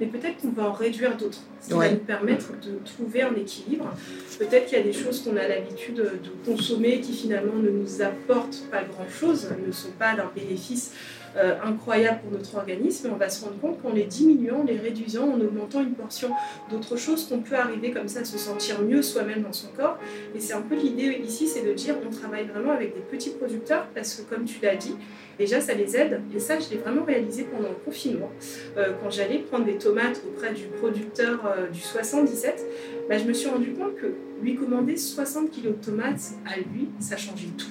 [0.00, 3.34] mais peut-être qu'on va en réduire d'autres, ce qui va nous permettre de trouver un
[3.34, 3.92] équilibre.
[4.38, 8.02] Peut-être qu'il y a des choses qu'on a l'habitude de consommer qui finalement ne nous
[8.02, 10.92] apportent pas grand-chose, ne sont pas d'un bénéfice
[11.36, 14.78] euh, incroyable pour notre organisme, et on va se rendre compte qu'en les diminuant, les
[14.78, 16.30] réduisant, en augmentant une portion
[16.70, 19.98] d'autres choses, qu'on peut arriver comme ça à se sentir mieux soi-même dans son corps.
[20.34, 23.30] Et c'est un peu l'idée ici, c'est de dire on travaille vraiment avec des petits
[23.30, 24.96] producteurs, parce que comme tu l'as dit,
[25.38, 26.20] déjà ça les aide.
[26.34, 28.30] Et ça, je l'ai vraiment réalisé pendant le confinement.
[28.76, 32.64] Euh, quand j'allais prendre des tomates auprès du producteur euh, du 77,
[33.08, 36.88] bah, je me suis rendu compte que lui commander 60 kg de tomates à lui,
[37.00, 37.66] ça changeait tout.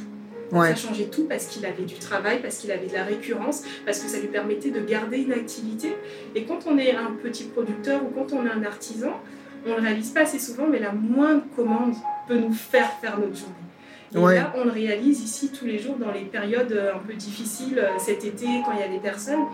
[0.51, 3.99] Ça changeait tout parce qu'il avait du travail, parce qu'il avait de la récurrence, parce
[3.99, 5.93] que ça lui permettait de garder une activité.
[6.35, 9.19] Et quand on est un petit producteur ou quand on est un artisan,
[9.65, 11.95] on ne le réalise pas assez souvent, mais la moindre commande
[12.27, 13.66] peut nous faire faire notre journée.
[14.15, 17.13] Et là, on le réalise ici tous les jours dans les périodes euh, un peu
[17.13, 19.45] difficiles, euh, cet été, quand il y a des personnes.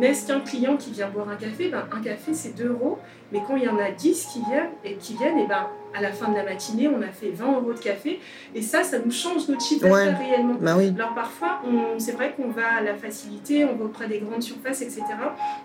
[0.00, 2.98] N'est-ce qu'un client qui vient boire un café ben, Un café, c'est 2 euros.
[3.32, 6.00] Mais quand il y en a 10 qui viennent, et qui viennent et ben, à
[6.00, 8.20] la fin de la matinée, on a fait 20 euros de café.
[8.54, 10.54] Et ça, ça nous change notre chiffre d'affaires réellement.
[10.60, 10.92] Bah oui.
[10.96, 11.60] Alors parfois,
[11.98, 15.02] c'est vrai qu'on va à la facilité, on va auprès des grandes surfaces, etc.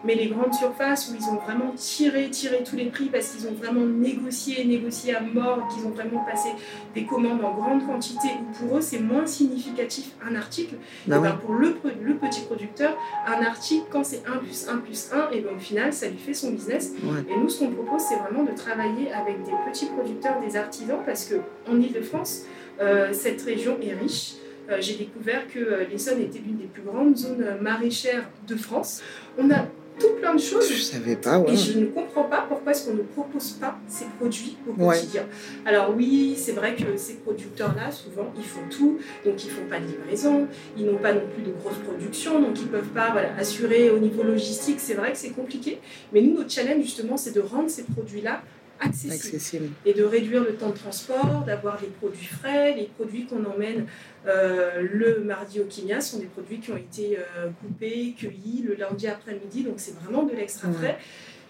[0.04, 3.48] Mais les grandes surfaces où ils ont vraiment tiré, tiré tous les prix parce qu'ils
[3.48, 6.50] ont vraiment négocié, négocié à mort, qu'ils ont vraiment passé
[6.94, 10.76] des commandes en grande quantité, ou pour eux, c'est moins significatif un article.
[11.08, 15.12] Bah ben, pour le, le, petit producteur, un article, quand c'est 1 plus 1 plus
[15.14, 16.94] 1, et ben, au final, ça lui fait son business.
[17.30, 21.00] Et nous, ce qu'on propose, c'est vraiment de travailler avec des petits producteurs des artisans,
[21.06, 22.46] parce qu'en Ile-de-France,
[22.80, 24.34] euh, cette région est riche.
[24.70, 29.02] Euh, j'ai découvert que euh, l'Essonne était l'une des plus grandes zones maraîchères de France.
[29.38, 29.66] On a
[30.00, 30.72] tout plein de choses.
[30.72, 31.54] Je savais pas, ouais.
[31.54, 35.26] Et je ne comprends pas pourquoi est-ce qu'on ne propose pas ces produits au quotidien.
[35.66, 39.80] Alors oui, c'est vrai que ces producteurs-là, souvent, ils font tout, donc ils font pas
[39.80, 43.36] de livraison, ils n'ont pas non plus de grosses productions, donc ils peuvent pas voilà,
[43.38, 44.80] assurer au niveau logistique.
[44.80, 45.80] C'est vrai que c'est compliqué,
[46.14, 48.42] mais nous, notre challenge justement, c'est de rendre ces produits-là
[48.80, 49.70] accessible.
[49.86, 52.76] Et de réduire le temps de transport, d'avoir des produits frais.
[52.76, 53.86] Les produits qu'on emmène
[54.28, 58.76] euh, le mardi au Kenya sont des produits qui ont été euh, coupés, cueillis le
[58.76, 59.64] lundi après-midi.
[59.64, 60.98] Donc c'est vraiment de l'extra frais.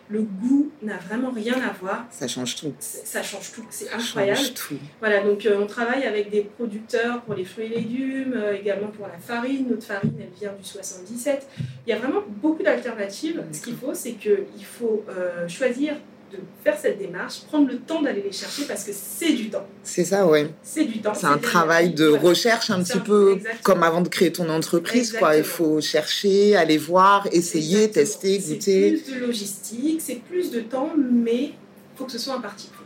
[0.10, 2.06] Le goût n'a vraiment rien à voir.
[2.12, 2.74] Ça change tout.
[2.80, 3.66] Ça change tout.
[3.70, 4.40] C'est incroyable.
[4.56, 4.76] Tout.
[5.02, 9.08] Voilà, donc euh, on travaille avec des producteurs pour les fruits et légumes, également pour
[9.08, 9.68] la farine.
[9.70, 11.46] Notre farine, elle vient du 77.
[11.86, 13.44] Il y a vraiment beaucoup d'alternatives.
[13.52, 15.04] Ce qu'il faut, c'est qu'il faut
[15.50, 15.96] choisir
[16.32, 19.66] de faire cette démarche, prendre le temps d'aller les chercher parce que c'est du temps.
[19.84, 20.50] C'est ça, ouais.
[20.62, 21.14] C'est du temps.
[21.14, 25.38] C'est un travail de recherche un petit peu comme avant de créer ton entreprise, quoi.
[25.38, 28.98] Il faut chercher, aller voir, essayer, tester, goûter.
[28.98, 31.54] C'est plus de logistique, c'est plus de temps, mais il
[31.96, 32.84] faut que ce soit un parti pris.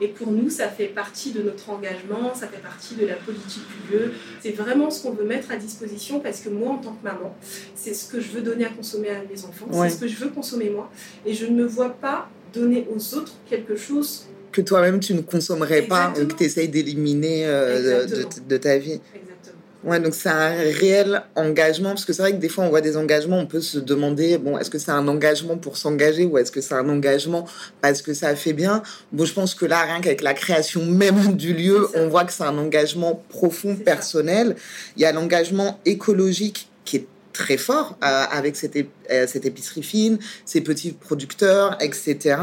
[0.00, 3.62] Et pour nous, ça fait partie de notre engagement, ça fait partie de la politique
[3.86, 4.12] du lieu.
[4.42, 7.36] C'est vraiment ce qu'on veut mettre à disposition parce que moi, en tant que maman,
[7.76, 10.16] c'est ce que je veux donner à consommer à mes enfants, c'est ce que je
[10.16, 10.90] veux consommer moi.
[11.24, 15.22] Et je ne me vois pas donner aux autres quelque chose que toi-même tu ne
[15.22, 18.06] consommerais pas ou que tu essayes d'éliminer euh,
[18.46, 19.00] de, ta vie.
[19.14, 19.62] Exactement.
[19.84, 22.82] Ouais, donc c'est un réel engagement, parce que c'est vrai que des fois on voit
[22.82, 26.38] des engagements, on peut se demander, bon, est-ce que c'est un engagement pour s'engager ou
[26.38, 27.48] est-ce que c'est un engagement
[27.80, 28.82] parce que ça fait bien?
[29.10, 32.32] Bon, je pense que là, rien qu'avec la création même du lieu, on voit que
[32.32, 34.54] c'est un engagement profond, personnel.
[34.96, 39.82] Il y a l'engagement écologique qui est très fort euh, avec cette, euh, cette, épicerie
[39.82, 42.36] fine, ces petits producteurs, etc.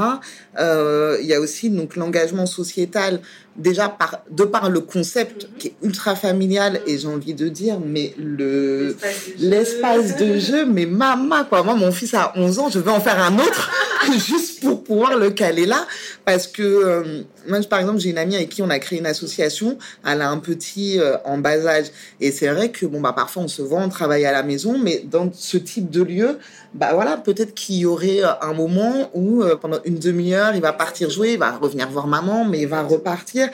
[0.59, 3.21] Euh, il y a aussi donc l'engagement sociétal.
[3.55, 5.49] Déjà par, de par le concept mhm.
[5.57, 8.95] qui est ultra familial et j'ai envie de dire mais le
[9.37, 10.65] l'espace de, jeu.
[10.65, 11.61] mais maman quoi.
[11.63, 13.69] Moi mon fils a 11 ans je veux en faire un autre
[14.13, 15.85] juste pour pouvoir le caler là.
[16.23, 19.07] Parce que euh, moi par exemple j'ai une amie avec qui on a créé une
[19.07, 19.77] association.
[20.05, 21.87] Elle a un petit euh, en bas âge.
[22.21, 24.77] Et c'est vrai que bon bah parfois on se voit on travaille à la maison
[24.77, 26.37] mais dans ce type de lieu
[26.73, 30.73] bah voilà peut-être qu'il y aurait euh, un moment où pendant une demi-heure il va
[30.73, 33.49] partir jouer il va revenir voir maman mais il va repartir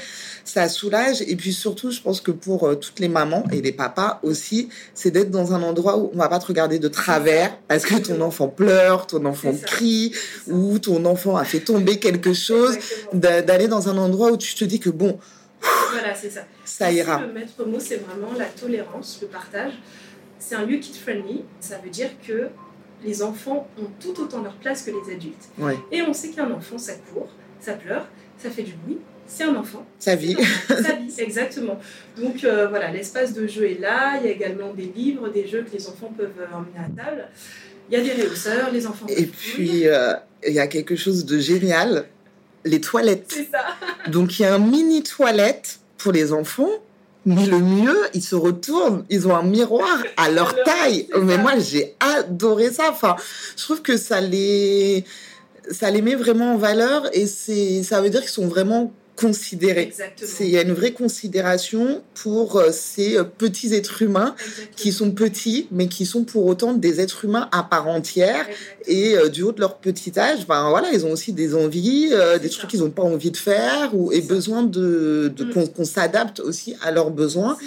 [0.46, 1.22] ça soulage.
[1.28, 4.70] Et puis surtout, je pense que pour euh, toutes les mamans et les papas aussi,
[4.94, 7.96] c'est d'être dans un endroit où on va pas te regarder de travers parce que
[7.96, 10.14] ton enfant pleure, ton enfant crie
[10.48, 12.78] ou ton enfant a fait tomber quelque chose.
[13.12, 15.20] D'aller dans un endroit où tu te dis que bon,
[15.92, 16.42] voilà, c'est ça.
[16.64, 17.22] Ça ira.
[17.22, 19.74] Le maître mot, c'est vraiment la tolérance, le partage.
[20.38, 21.44] C'est un lieu kid friendly.
[21.60, 22.50] Ça veut dire que
[23.04, 25.50] les enfants ont tout autant leur place que les adultes.
[25.92, 27.30] Et on sait qu'un enfant, ça court,
[27.60, 29.86] ça pleure, ça fait du bruit, c'est un enfant.
[30.00, 30.36] Sa vie.
[30.68, 31.80] Sa vie, exactement.
[32.18, 34.18] Donc euh, voilà, l'espace de jeu est là.
[34.20, 37.04] Il y a également des livres, des jeux que les enfants peuvent euh, emmener à
[37.04, 37.28] table.
[37.90, 39.06] Il y a des réhausseurs, les enfants.
[39.10, 40.14] Et puis, euh,
[40.46, 42.06] il y a quelque chose de génial
[42.64, 43.28] les toilettes.
[43.28, 43.64] C'est ça.
[44.10, 46.72] Donc, il y a un mini toilette pour les enfants
[47.26, 51.08] Mais le mieux, ils se retournent, ils ont un miroir à leur taille.
[51.22, 52.84] Mais moi, j'ai adoré ça.
[52.90, 53.16] Enfin,
[53.58, 55.04] je trouve que ça les,
[55.72, 60.50] ça les met vraiment en valeur et c'est, ça veut dire qu'ils sont vraiment Il
[60.50, 64.36] y a une vraie considération pour euh, ces euh, petits êtres humains
[64.76, 68.46] qui sont petits, mais qui sont pour autant des êtres humains à part entière.
[68.88, 72.12] Et euh, du haut de leur petit âge, ben voilà, ils ont aussi des envies,
[72.42, 75.70] des trucs qu'ils n'ont pas envie de faire, ou et besoin de, de mm.
[75.70, 77.58] qu'on s'adapte aussi à leurs besoins.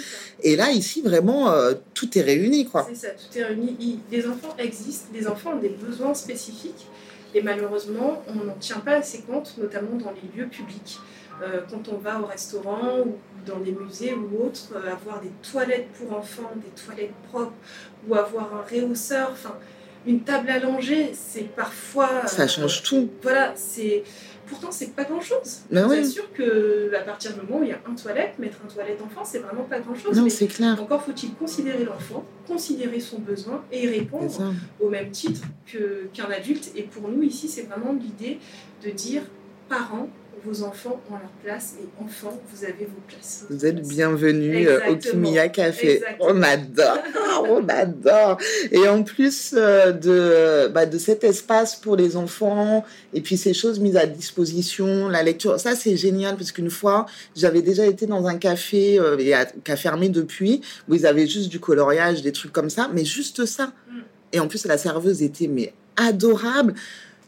[0.43, 1.53] Et là, ici, vraiment,
[1.93, 2.67] tout est réuni.
[2.89, 3.99] C'est ça, tout est réuni.
[4.11, 6.87] Les enfants existent, les enfants ont des besoins spécifiques.
[7.33, 10.99] Et malheureusement, on n'en tient pas assez compte, notamment dans les lieux publics.
[11.41, 15.31] Euh, quand on va au restaurant ou dans des musées ou autres, euh, avoir des
[15.49, 17.53] toilettes pour enfants, des toilettes propres
[18.07, 19.55] ou avoir un réhausseur, enfin
[20.05, 22.25] une table langer, c'est parfois.
[22.25, 23.09] Ça change tout.
[23.21, 24.03] Voilà, c'est.
[24.47, 25.59] Pourtant, c'est pas grand chose.
[25.69, 28.57] Ben suis sûr que à partir du moment où il y a un toilette, mettre
[28.65, 30.17] un toilette enfant, c'est vraiment pas grand chose.
[30.17, 30.81] Non, c'est clair.
[30.81, 36.71] Encore faut-il considérer l'enfant, considérer son besoin et répondre au même titre qu'un adulte.
[36.75, 38.39] Et pour nous ici, c'est vraiment l'idée
[38.83, 39.21] de dire
[39.67, 40.09] parents,
[40.45, 43.45] vos enfants ont leur place et enfants, vous avez vos places.
[43.49, 46.01] Vous êtes bienvenus euh, au Kimiya Café.
[46.19, 46.99] On adore,
[47.49, 48.37] on adore.
[48.71, 53.53] Et en plus euh, de, bah, de cet espace pour les enfants et puis ces
[53.53, 58.05] choses mises à disposition, la lecture, ça c'est génial parce qu'une fois, j'avais déjà été
[58.05, 62.31] dans un café euh, qui a fermé depuis où ils avaient juste du coloriage, des
[62.31, 63.67] trucs comme ça, mais juste ça.
[63.89, 63.99] Mm.
[64.33, 66.73] Et en plus, la serveuse était mais adorable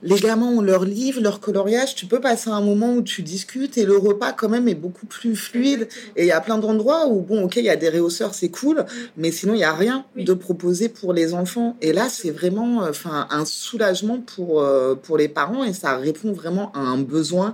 [0.04, 3.78] les gamins ont leur livre, leur coloriage, tu peux passer un moment où tu discutes
[3.78, 5.88] et le repas quand même est beaucoup plus fluide.
[6.16, 8.50] Et il y a plein d'endroits où, bon, ok, il y a des réhausseurs, c'est
[8.50, 8.86] cool,
[9.18, 11.76] mais sinon il n'y a rien de proposé pour les enfants.
[11.82, 16.32] Et là, c'est vraiment enfin, un soulagement pour, euh, pour les parents et ça répond
[16.32, 17.54] vraiment à un besoin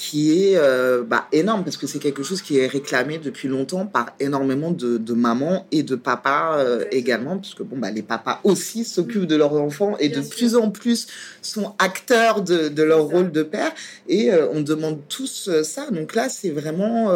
[0.00, 3.84] qui est euh, bah, énorme parce que c'est quelque chose qui est réclamé depuis longtemps
[3.84, 8.40] par énormément de, de mamans et de papas euh, également, puisque bon, bah, les papas
[8.42, 11.06] aussi s'occupent de leurs enfants et de plus en plus
[11.42, 13.72] sont acteurs de, de leur rôle de père
[14.08, 15.90] et euh, on demande tous ça.
[15.90, 17.10] Donc là, c'est vraiment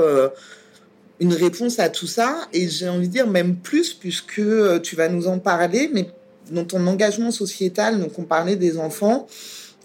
[1.20, 4.42] une réponse à tout ça et j'ai envie de dire même plus puisque
[4.82, 6.10] tu vas nous en parler, mais
[6.50, 9.26] dans ton engagement sociétal, donc on parlait des enfants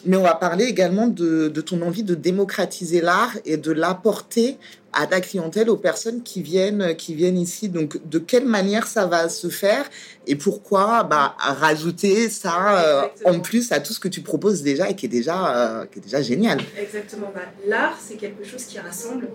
[0.06, 4.58] mais on va parler également de, ton envie de démocratiser l'art et de l'apporter
[4.92, 7.70] à ta clientèle, aux personnes qui viennent, qui viennent ici.
[7.70, 9.88] Donc, de quelle manière ça va se faire
[10.26, 14.90] et pourquoi bah, rajouter ça euh, en plus à tout ce que tu proposes déjà
[14.90, 16.60] et qui est déjà, euh, qui est déjà génial?
[16.80, 17.32] Exactement.
[17.34, 19.28] Bah, l'art, c'est quelque chose qui rassemble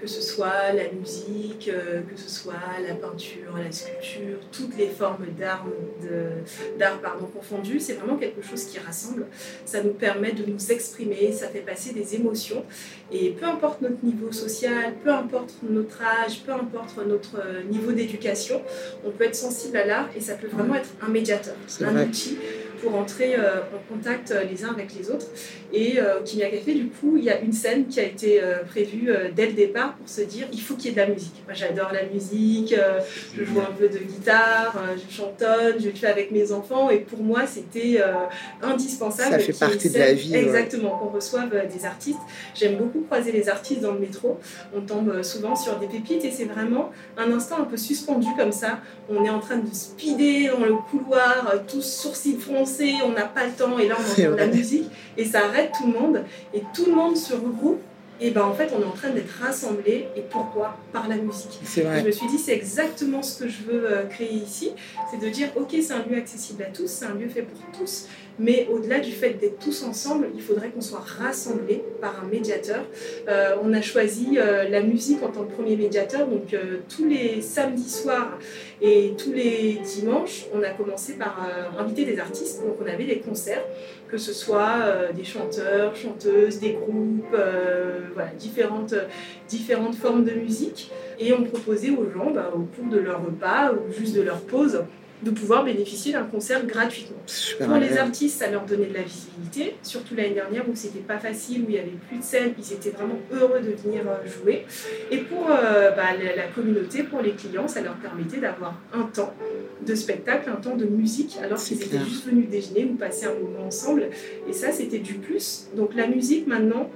[0.00, 2.54] que ce soit la musique, euh, que ce soit
[2.86, 5.66] la peinture, la sculpture, toutes les formes d'art
[7.00, 9.26] pardon, confondues, c'est vraiment quelque chose qui rassemble.
[9.64, 12.64] Ça nous permet de nous exprimer, ça fait passer des émotions.
[13.12, 17.92] Et peu importe notre niveau social, peu importe notre âge, peu importe notre euh, niveau
[17.92, 18.62] d'éducation,
[19.04, 22.38] on peut être sensible à l'art et ça peut vraiment être un médiateur, un outil
[22.80, 25.26] pour entrer euh, en contact les uns avec les autres.
[25.72, 29.12] Et au Kimia Café, du coup, il y a une scène qui a été prévue
[29.34, 31.42] dès le départ pour se dire il faut qu'il y ait de la musique.
[31.46, 33.00] Moi j'adore la musique, euh,
[33.36, 36.90] je joue un peu de guitare, euh, je chantonne, je le fais avec mes enfants
[36.90, 38.26] et pour moi c'était euh,
[38.62, 39.32] indispensable.
[39.32, 40.34] Ça fait partie de la vie.
[40.34, 42.18] Exactement, qu'on reçoive des artistes.
[42.54, 44.38] J'aime beaucoup croiser les artistes dans le métro.
[44.74, 48.52] On tombe souvent sur des pépites et c'est vraiment un instant un peu suspendu comme
[48.52, 48.80] ça.
[49.08, 52.36] On est en train de speeder dans le couloir, tous sourcils
[53.04, 55.72] on n'a pas le temps et là on entend de la musique et ça arrête
[55.76, 57.80] tout le monde et tout le monde se regroupe
[58.20, 60.76] et ben en fait on est en train d'être rassemblés et pourquoi?
[60.92, 61.58] Par la musique.
[61.64, 64.72] Je me suis dit c'est exactement ce que je veux euh, créer ici
[65.10, 67.58] c'est de dire ok c'est un lieu accessible à tous c'est un lieu fait pour
[67.78, 68.06] tous
[68.38, 72.84] mais au-delà du fait d'être tous ensemble, il faudrait qu'on soit rassemblés par un médiateur.
[73.28, 77.06] Euh, on a choisi euh, la musique en tant que premier médiateur, donc euh, tous
[77.06, 78.38] les samedis soirs
[78.80, 81.46] et tous les dimanches, on a commencé par
[81.78, 82.62] inviter des artistes.
[82.64, 83.62] Donc on avait des concerts,
[84.08, 87.36] que ce soit des chanteurs, chanteuses, des groupes,
[88.14, 88.94] voilà, différentes,
[89.48, 90.90] différentes formes de musique.
[91.18, 94.40] Et on proposait aux gens, bah, au cours de leur repas ou juste de leur
[94.40, 94.80] pause,
[95.22, 97.18] de pouvoir bénéficier d'un concert gratuitement.
[97.58, 101.18] Pour les artistes, ça leur donnait de la visibilité, surtout l'année dernière où c'était pas
[101.18, 104.26] facile, où il y avait plus de scène, ils étaient vraiment heureux de venir euh,
[104.26, 104.64] jouer.
[105.10, 109.34] Et pour euh, bah, la, communauté, pour les clients, ça leur permettait d'avoir un temps
[109.86, 113.34] de spectacle, un temps de musique, alors qu'ils étaient juste venus déjeuner ou passer un
[113.34, 114.08] moment ensemble.
[114.48, 115.68] Et ça, c'était du plus.
[115.76, 116.90] Donc la musique maintenant,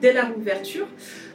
[0.00, 0.86] dès la rouverture,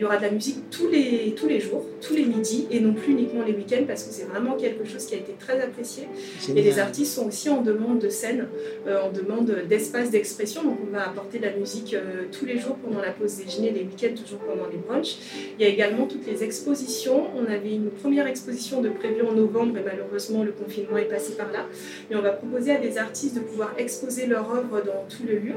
[0.02, 2.80] Il y aura de la musique tous les, tous les jours, tous les midis, et
[2.80, 5.62] non plus uniquement les week-ends, parce que c'est vraiment quelque chose qui a été très
[5.62, 6.08] apprécié.
[6.56, 8.48] Et les artistes sont aussi en demande de scène,
[8.88, 10.64] euh, en demande d'espace d'expression.
[10.64, 13.70] Donc on va apporter de la musique euh, tous les jours pendant la pause déjeuner,
[13.70, 15.18] les week-ends toujours pendant les brunchs.
[15.60, 17.28] Il y a également toutes les expositions.
[17.38, 21.34] On avait une première exposition de prévue en novembre, et malheureusement le confinement est passé
[21.34, 21.68] par là.
[22.10, 25.36] Mais on va proposer à des artistes de pouvoir exposer leur œuvre dans tout le
[25.36, 25.54] lieu.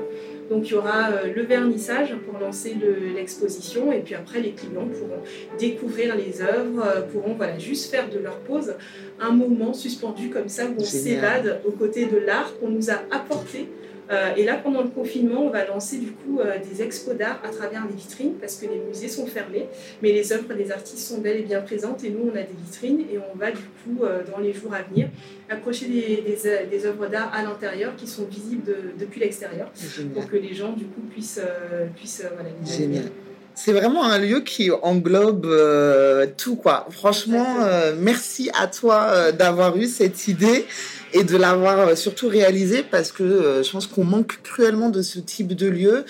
[0.51, 2.77] Donc il y aura euh, le vernissage pour lancer
[3.15, 5.23] l'exposition et puis après les clients pourront
[5.59, 8.75] découvrir les œuvres, euh, pourront voilà, juste faire de leur pause
[9.21, 13.01] un moment suspendu comme ça où on s'évade aux côtés de l'art qu'on nous a
[13.11, 13.69] apporté.
[14.11, 17.41] Euh, et là, pendant le confinement, on va lancer du coup euh, des expos d'art
[17.43, 19.67] à travers les vitrines parce que les musées sont fermés,
[20.03, 22.55] mais les œuvres des artistes sont bel et bien présentes et nous, on a des
[22.67, 25.09] vitrines et on va du coup, euh, dans les jours à venir,
[25.49, 26.23] approcher des,
[26.71, 29.71] des, œuvres d'art à l'intérieur qui sont visibles depuis l'extérieur
[30.13, 31.41] pour que les gens du coup puissent,
[31.97, 33.05] puissent voilà, Génial.
[33.55, 35.48] C'est vraiment un lieu qui englobe
[36.37, 36.87] tout, quoi.
[36.90, 37.46] Franchement,
[37.98, 40.67] merci à toi d'avoir eu cette idée
[41.15, 45.00] et de l'avoir euh, surtout réalisé parce que euh, je pense qu'on manque cruellement de
[45.00, 46.05] ce type de lieu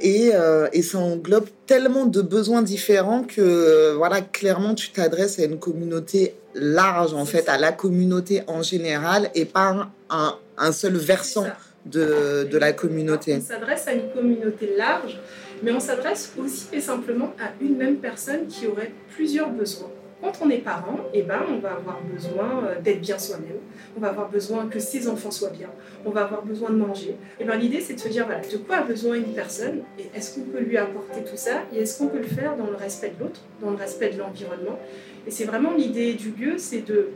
[0.00, 5.44] et, euh, et ça englobe tellement de besoins différents que voilà clairement tu t'adresses à
[5.44, 10.96] une communauté large en fait à la communauté en général et pas un, un seul
[10.96, 11.46] versant
[11.86, 13.38] de, de la communauté.
[13.40, 15.18] On s'adresse à une communauté large
[15.62, 19.90] mais on s'adresse aussi et simplement à une même personne qui aurait plusieurs besoins.
[20.20, 23.58] Quand on est parent, eh ben, on va avoir besoin euh, d'être bien soi-même,
[23.96, 25.68] on va avoir besoin que ses enfants soient bien,
[26.04, 27.10] on va avoir besoin de manger.
[27.10, 29.82] Et eh ben, l'idée, c'est de se dire, voilà, de quoi a besoin une personne
[29.96, 32.66] et est-ce qu'on peut lui apporter tout ça et est-ce qu'on peut le faire dans
[32.66, 34.78] le respect de l'autre, dans le respect de l'environnement?
[35.24, 37.10] Et c'est vraiment l'idée du lieu, c'est de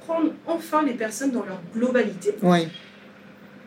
[0.00, 2.34] prendre enfin les personnes dans leur globalité.
[2.42, 2.68] Oui.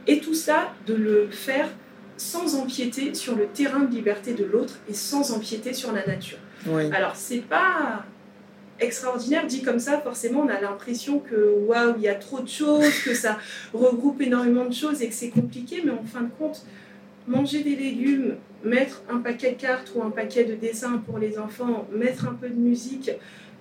[0.08, 1.70] Et tout ça, de le faire
[2.18, 6.40] sans empiéter sur le terrain de liberté de l'autre et sans empiéter sur la nature.
[6.68, 6.90] Oui.
[6.92, 8.06] Alors, c'est pas
[8.80, 12.48] extraordinaire dit comme ça, forcément, on a l'impression que waouh, il y a trop de
[12.48, 13.38] choses, que ça
[13.74, 16.66] regroupe énormément de choses et que c'est compliqué, mais en fin de compte,
[17.28, 21.38] manger des légumes, mettre un paquet de cartes ou un paquet de dessins pour les
[21.40, 23.12] enfants, mettre un peu de musique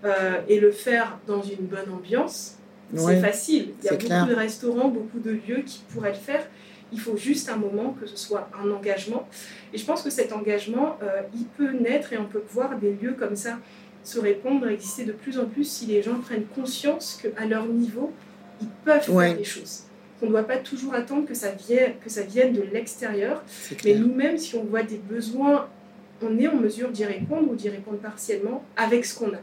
[0.05, 2.57] euh, et le faire dans une bonne ambiance,
[2.95, 3.71] c'est facile.
[3.83, 6.47] Il y a beaucoup de restaurants, beaucoup de lieux qui pourraient le faire.
[6.93, 9.29] Il faut juste un moment, que ce soit un engagement.
[9.73, 12.93] Et je pense que cet engagement, euh, il peut naître et on peut voir des
[12.93, 13.59] lieux comme ça
[14.05, 18.13] se répondre, exister de plus en plus si les gens prennent conscience qu'à leur niveau,
[18.61, 19.83] ils peuvent faire des choses.
[20.21, 23.43] Qu'on ne doit pas toujours attendre que ça vienne, que ça vienne de l'extérieur.
[23.85, 25.69] Mais nous-mêmes, si on voit des besoins,
[26.23, 29.41] on est en mesure d'y répondre ou d'y répondre partiellement avec ce qu'on a.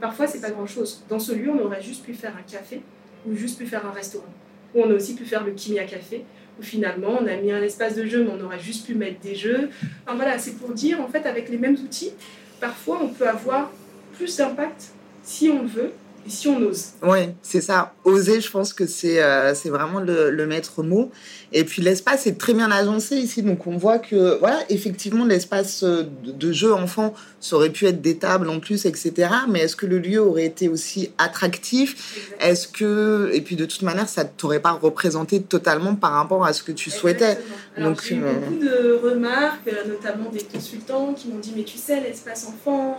[0.00, 1.04] Parfois, c'est pas grand-chose.
[1.08, 2.82] Dans ce lieu, on aurait juste pu faire un café
[3.26, 4.26] ou juste pu faire un restaurant.
[4.74, 6.24] Ou on a aussi pu faire le Kimia Café,
[6.58, 9.20] où finalement, on a mis un espace de jeu, mais on aurait juste pu mettre
[9.20, 9.70] des jeux.
[10.04, 12.12] Enfin voilà, c'est pour dire, en fait, avec les mêmes outils,
[12.60, 13.70] parfois on peut avoir
[14.14, 14.92] plus d'impact
[15.22, 16.86] si on veut et si on ose.
[17.02, 17.94] Oui, c'est ça.
[18.04, 21.10] Oser, je pense que c'est euh, vraiment le, le, maître mot.
[21.52, 25.82] Et puis l'espace est très bien agencé ici, donc on voit que voilà, effectivement, l'espace
[25.84, 29.28] euh, de, jeu enfant, ça aurait pu être des tables en plus, etc.
[29.48, 32.34] Mais est-ce que le lieu aurait été aussi attractif?
[32.40, 36.52] Est-ce que et puis de toute manière, ça t'aurait pas représenté totalement par rapport à
[36.52, 37.38] ce que tu souhaitais
[37.78, 41.78] Donc j'ai eu euh, beaucoup de remarques, notamment des consultants qui m'ont dit mais tu
[41.78, 42.98] sais l'espace enfant,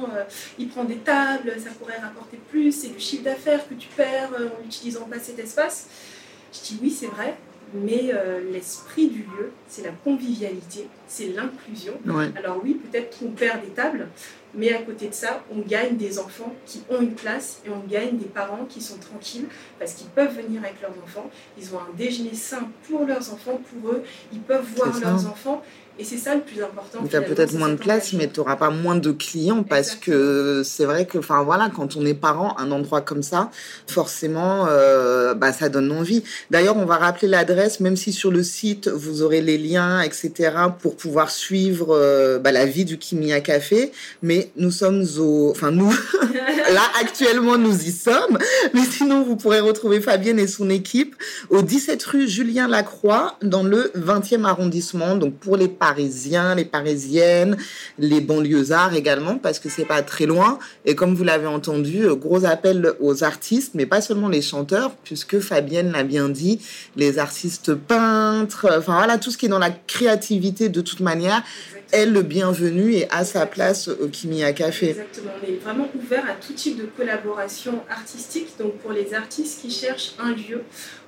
[0.57, 4.31] il prend des tables, ça pourrait rapporter plus, c'est du chiffre d'affaires que tu perds
[4.39, 5.87] euh, en utilisant pas cet espace.
[6.53, 7.35] Je dis oui, c'est vrai,
[7.73, 11.93] mais euh, l'esprit du lieu, c'est la convivialité, c'est l'inclusion.
[12.35, 14.07] Alors oui, peut-être qu'on perd des tables,
[14.53, 17.85] mais à côté de ça, on gagne des enfants qui ont une place et on
[17.87, 19.47] gagne des parents qui sont tranquilles
[19.79, 21.29] parce qu'ils peuvent venir avec leurs enfants.
[21.57, 24.03] Ils ont un déjeuner sain pour leurs enfants, pour eux.
[24.31, 25.61] Ils peuvent voir leurs enfants
[25.99, 26.99] et c'est ça le plus important.
[27.09, 30.61] Tu as peut-être moins de place, mais tu n'auras pas moins de clients parce que
[30.63, 33.49] c'est vrai que, enfin voilà, quand on est parent, un endroit comme ça,
[33.87, 36.23] forcément, euh, bah, ça donne envie.
[36.51, 40.51] D'ailleurs, on va rappeler l'adresse, même si sur le site, vous aurez les liens, etc.,
[40.79, 43.91] pour pouvoir suivre euh, bah, la vie du Kimia Café.
[44.21, 45.49] Mais nous sommes au.
[45.51, 45.89] Enfin, nous,
[46.73, 48.37] là, actuellement, nous y sommes.
[48.73, 51.15] Mais sinon, vous pourrez retrouver Fabienne et son équipe
[51.49, 55.15] au 17 rue Julien Lacroix, dans le 20e arrondissement.
[55.15, 57.57] Donc, pour les Parisiens, les Parisiennes,
[57.99, 60.59] les banlieusards également, parce que c'est pas très loin.
[60.85, 64.95] Et comme vous l'avez entendu, euh, gros appel aux artistes, mais pas seulement les chanteurs,
[65.03, 66.59] puisque Fabienne l'a bien dit,
[66.95, 71.43] les artistes peintres, enfin voilà, tout ce qui est dans la créativité de toute manière
[71.91, 74.89] est le bienvenu et a sa place au Kimia Café.
[74.89, 79.61] Exactement, on est vraiment ouvert à tout type de collaboration artistique, donc pour les artistes
[79.61, 80.63] qui cherchent un lieu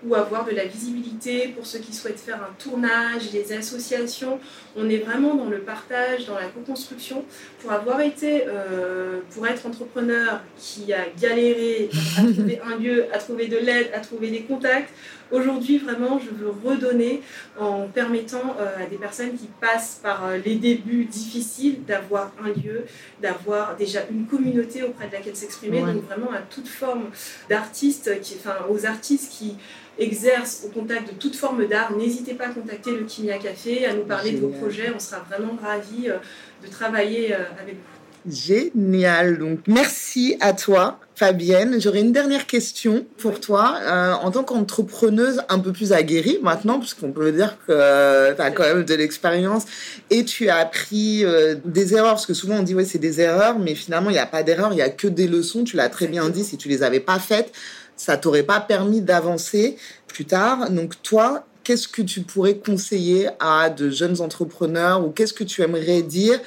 [0.05, 4.39] ou avoir de la visibilité, pour ceux qui souhaitent faire un tournage, les associations,
[4.75, 7.25] On est vraiment dans le partage, dans la co-construction.
[7.61, 13.17] Pour avoir été, euh, pour être entrepreneur qui a galéré à trouver un lieu, à
[13.17, 14.93] trouver de l'aide, à trouver des contacts,
[15.31, 17.21] Aujourd'hui, vraiment, je veux redonner
[17.59, 22.47] en permettant euh, à des personnes qui passent par euh, les débuts difficiles d'avoir un
[22.47, 22.85] lieu,
[23.21, 25.81] d'avoir déjà une communauté auprès de laquelle s'exprimer.
[25.81, 27.09] Donc vraiment à toute forme
[27.47, 29.55] d'artistes, enfin aux artistes qui
[29.99, 33.93] exercent au contact de toute forme d'art, n'hésitez pas à contacter le Kimia Café, à
[33.93, 34.91] nous parler de vos projets.
[34.95, 36.17] On sera vraiment ravis euh,
[36.63, 37.99] de travailler avec vous.
[38.27, 39.37] Génial.
[39.37, 41.79] Donc, merci à toi, Fabienne.
[41.79, 43.79] J'aurais une dernière question pour toi.
[43.81, 48.41] Euh, en tant qu'entrepreneuse un peu plus aguerrie maintenant, puisqu'on peut dire que euh, tu
[48.41, 49.63] as quand même de l'expérience
[50.09, 53.21] et tu as appris euh, des erreurs, parce que souvent on dit, ouais, c'est des
[53.21, 55.63] erreurs, mais finalement, il n'y a pas d'erreur, il n'y a que des leçons.
[55.63, 57.53] Tu l'as très bien dit, si tu les avais pas faites,
[57.99, 59.75] ça t'aurait pas permis d'avancer
[60.07, 60.69] plus tard.
[60.71, 65.61] Donc, toi, qu'est-ce que tu pourrais conseiller à de jeunes entrepreneurs ou qu'est-ce que tu
[65.61, 66.39] aimerais dire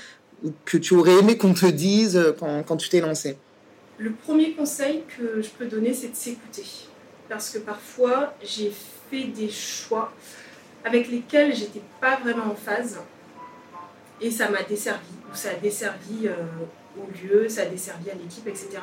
[0.64, 3.36] que tu aurais aimé qu'on te dise euh, quand, quand tu t'es lancé?
[3.98, 6.64] Le premier conseil que je peux donner, c'est de s'écouter.
[7.28, 8.72] Parce que parfois, j'ai
[9.11, 10.11] fait des choix
[10.86, 12.98] avec lesquels j'étais pas vraiment en phase.
[14.22, 16.32] Et ça m'a desservi, ou ça a desservi euh,
[16.98, 18.78] au lieu, ça a desservi à l'équipe, etc.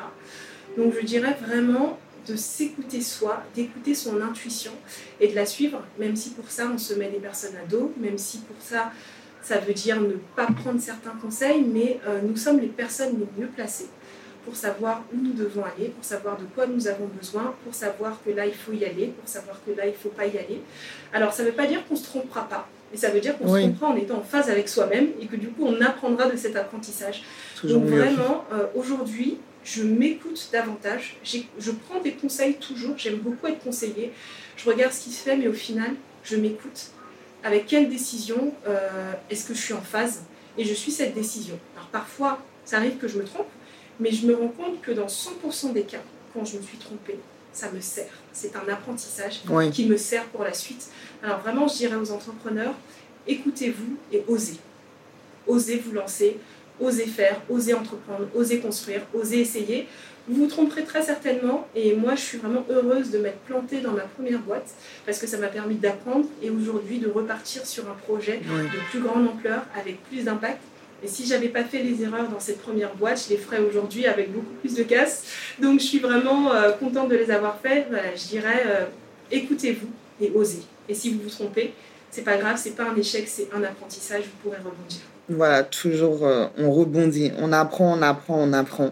[0.76, 4.72] Donc je dirais vraiment de s'écouter soi, d'écouter son intuition
[5.20, 7.92] et de la suivre, même si pour ça on se met des personnes à dos,
[7.98, 8.92] même si pour ça
[9.42, 13.42] ça veut dire ne pas prendre certains conseils, mais euh, nous sommes les personnes les
[13.42, 13.88] mieux placées
[14.44, 18.18] pour savoir où nous devons aller, pour savoir de quoi nous avons besoin, pour savoir
[18.24, 20.38] que là il faut y aller, pour savoir que là il ne faut pas y
[20.38, 20.62] aller.
[21.12, 23.36] Alors ça ne veut pas dire qu'on ne se trompera pas, mais ça veut dire
[23.38, 26.28] qu'on se trompera en étant en phase avec soi-même et que du coup on apprendra
[26.28, 27.22] de cet apprentissage.
[27.64, 33.62] Donc vraiment, euh, aujourd'hui, je m'écoute davantage, je prends des conseils toujours, j'aime beaucoup être
[33.62, 34.12] conseillée,
[34.56, 35.94] je regarde ce qui se fait, mais au final,
[36.24, 36.90] je m'écoute
[37.42, 40.22] avec quelle décision euh, est-ce que je suis en phase?
[40.58, 41.58] Et je suis cette décision.
[41.76, 43.48] Alors parfois, ça arrive que je me trompe,
[43.98, 46.02] mais je me rends compte que dans 100% des cas,
[46.34, 47.18] quand je me suis trompée,
[47.52, 48.12] ça me sert.
[48.32, 49.40] C'est un apprentissage
[49.72, 50.88] qui me sert pour la suite.
[51.22, 52.74] Alors vraiment, je dirais aux entrepreneurs,
[53.26, 54.58] écoutez-vous et osez.
[55.46, 56.38] Osez vous lancer,
[56.80, 59.86] osez faire, osez entreprendre, osez construire, osez essayer.
[60.28, 63.92] Vous vous tromperez très certainement et moi je suis vraiment heureuse de m'être plantée dans
[63.92, 64.70] ma première boîte
[65.06, 69.00] parce que ça m'a permis d'apprendre et aujourd'hui de repartir sur un projet de plus
[69.00, 70.60] grande ampleur avec plus d'impact.
[71.02, 74.06] Et si j'avais pas fait les erreurs dans cette première boîte, je les ferais aujourd'hui
[74.06, 75.24] avec beaucoup plus de casse.
[75.58, 77.86] Donc je suis vraiment euh, contente de les avoir faites.
[78.14, 78.84] je dirais euh,
[79.30, 79.88] écoutez-vous
[80.20, 80.62] et osez.
[80.88, 81.72] Et si vous vous trompez,
[82.10, 85.00] c'est pas grave, c'est pas un échec, c'est un apprentissage, vous pourrez rebondir.
[85.30, 88.90] Voilà, toujours euh, on rebondit, on apprend, on apprend, on apprend.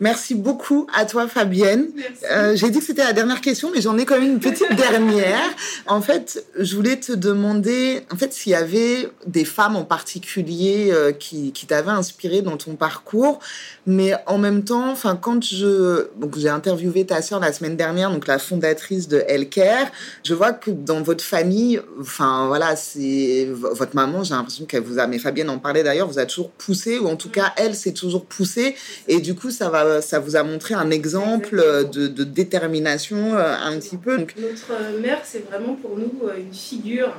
[0.00, 1.88] Merci beaucoup à toi, Fabienne.
[2.30, 4.72] Euh, J'ai dit que c'était la dernière question, mais j'en ai quand même une petite
[4.76, 5.40] dernière.
[5.86, 10.90] En fait, je voulais te demander, en fait, s'il y avait des femmes en particulier
[10.92, 13.40] euh, qui, qui t'avaient inspiré dans ton parcours,
[13.86, 18.12] mais en même temps, enfin, quand je, donc j'ai interviewé ta sœur la semaine dernière,
[18.12, 19.88] donc la fondatrice de Healthcare,
[20.22, 25.00] je vois que dans votre famille, enfin voilà, c'est votre maman, j'ai l'impression qu'elle vous
[25.00, 27.74] a, mais Fabienne en parlait d'ailleurs, vous a toujours poussé, ou en tout cas elle
[27.74, 28.76] s'est toujours poussée,
[29.08, 33.54] et du coup ça va euh, ça vous a montré un exemple de, détermination euh,
[33.62, 34.18] un petit peu.
[34.18, 37.14] Notre mère, c'est vraiment pour nous euh, une figure,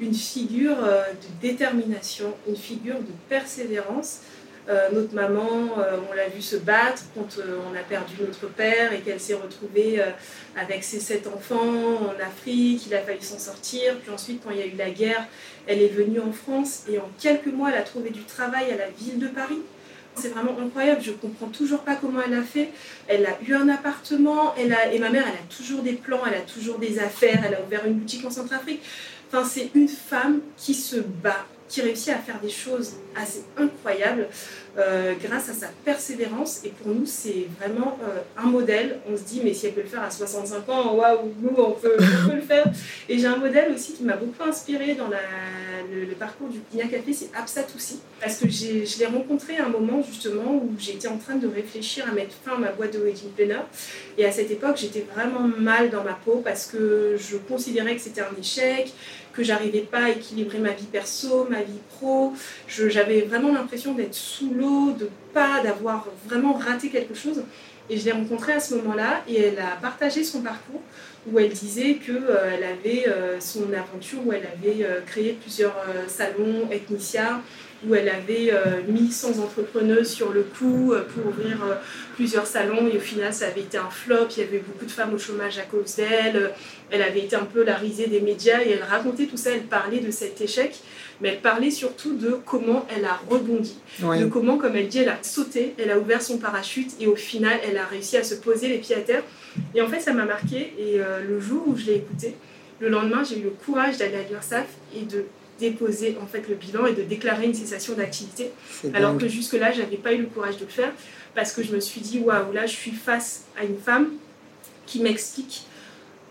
[0.00, 4.20] une figure de détermination, une figure de persévérance.
[4.92, 5.68] notre maman,
[6.10, 10.02] on l'a vu se battre quand on a perdu notre père et qu'elle s'est retrouvée
[10.56, 12.86] avec ses sept enfants en Afrique.
[12.88, 13.96] Il a fallu s'en sortir.
[14.00, 15.24] Puis ensuite, quand il y a eu la guerre,
[15.68, 18.76] elle est venue en France et en quelques mois, elle a trouvé du travail à
[18.76, 19.62] la ville de Paris.
[20.16, 22.70] C'est vraiment incroyable, je comprends toujours pas comment elle a fait.
[23.08, 26.40] Elle a eu un appartement, et ma mère, elle a toujours des plans, elle a
[26.40, 28.80] toujours des affaires, elle a ouvert une boutique en Centrafrique.
[29.28, 34.28] Enfin, c'est une femme qui se bat, qui réussit à faire des choses assez incroyables.
[34.76, 36.62] Euh, grâce à sa persévérance.
[36.64, 38.98] Et pour nous, c'est vraiment euh, un modèle.
[39.08, 41.70] On se dit, mais si elle peut le faire à 65 ans, waouh, nous, on
[41.72, 41.96] peut,
[42.34, 42.64] le faire.
[43.08, 47.12] Et j'ai un modèle aussi qui m'a beaucoup inspiré dans le, parcours du Pigna Café,
[47.12, 48.00] c'est Absat aussi.
[48.20, 52.06] Parce que je l'ai rencontré à un moment justement où j'étais en train de réfléchir
[52.10, 53.60] à mettre fin à ma boîte de wedding planner.
[54.18, 58.00] Et à cette époque, j'étais vraiment mal dans ma peau parce que je considérais que
[58.00, 58.92] c'était un échec,
[59.34, 62.32] que j'arrivais pas à équilibrer ma vie perso, ma vie pro.
[62.68, 67.42] J'avais vraiment l'impression d'être sous l'eau, de pas d'avoir vraiment raté quelque chose.
[67.90, 70.80] Et je l'ai rencontrée à ce moment-là et elle a partagé son parcours
[71.30, 75.76] où elle disait qu'elle euh, avait euh, son aventure, où elle avait euh, créé plusieurs
[76.06, 77.40] salons Ethnicia,
[77.86, 78.52] où elle avait
[78.88, 81.58] mis 100 entrepreneuses sur le coup pour ouvrir
[82.14, 82.88] plusieurs salons.
[82.88, 85.18] Et au final ça avait été un flop, il y avait beaucoup de femmes au
[85.18, 86.52] chômage à cause d'elle,
[86.90, 89.64] elle avait été un peu la risée des médias et elle racontait tout ça, elle
[89.64, 90.80] parlait de cet échec
[91.20, 95.08] mais elle parlait surtout de comment elle a rebondi, de comment, comme elle dit, elle
[95.08, 98.34] a sauté, elle a ouvert son parachute et au final, elle a réussi à se
[98.34, 99.22] poser les pieds à terre.
[99.74, 100.74] Et en fait, ça m'a marqué.
[100.78, 102.34] Et euh, le jour où je l'ai écouté,
[102.80, 104.66] le lendemain, j'ai eu le courage d'aller à l'URSAF
[104.96, 105.24] et de
[105.60, 108.50] déposer en fait le bilan et de déclarer une cessation d'activité.
[108.92, 110.92] Alors que jusque-là, je n'avais pas eu le courage de le faire
[111.34, 114.10] parce que je me suis dit, waouh, là, je suis face à une femme
[114.86, 115.62] qui m'explique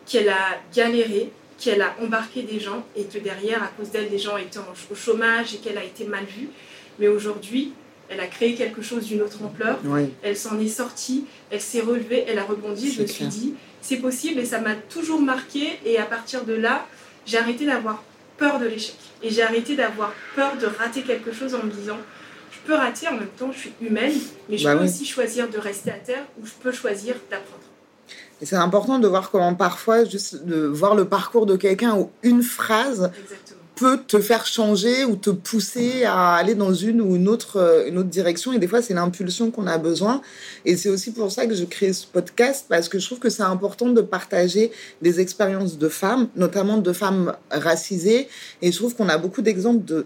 [0.06, 4.20] qu'elle a galéré, qu'elle a embarqué des gens et que derrière, à cause d'elle, des
[4.20, 4.60] gens étaient
[4.92, 6.50] au chômage et qu'elle a été mal vue.
[7.00, 7.74] Mais aujourd'hui,
[8.10, 9.80] elle a créé quelque chose d'une autre ampleur.
[10.22, 12.92] Elle s'en est sortie, elle s'est relevée, elle a rebondi.
[12.92, 15.80] Je me suis dit, c'est possible et ça m'a toujours marqué.
[15.86, 16.86] Et à partir de là,
[17.26, 18.04] j'ai arrêté d'avoir
[18.38, 18.96] peur de l'échec.
[19.22, 21.98] Et j'ai arrêté d'avoir peur de rater quelque chose en me disant,
[22.52, 24.14] je peux rater en même temps, je suis humaine,
[24.50, 27.64] mais je bah peux aussi choisir de rester à terre ou je peux choisir d'apprendre.
[28.42, 32.12] Et c'est important de voir comment parfois, juste de voir le parcours de quelqu'un ou
[32.24, 33.12] une phrase
[33.76, 37.88] peut te faire changer ou te pousser à aller dans une ou une autre, euh,
[37.88, 38.54] une autre direction.
[38.54, 40.22] Et des fois, c'est l'impulsion qu'on a besoin.
[40.66, 43.30] Et c'est aussi pour ça que je crée ce podcast, parce que je trouve que
[43.30, 44.72] c'est important de partager
[45.02, 48.28] des expériences de femmes, notamment de femmes racisées.
[48.62, 50.06] Et je trouve qu'on a beaucoup d'exemples de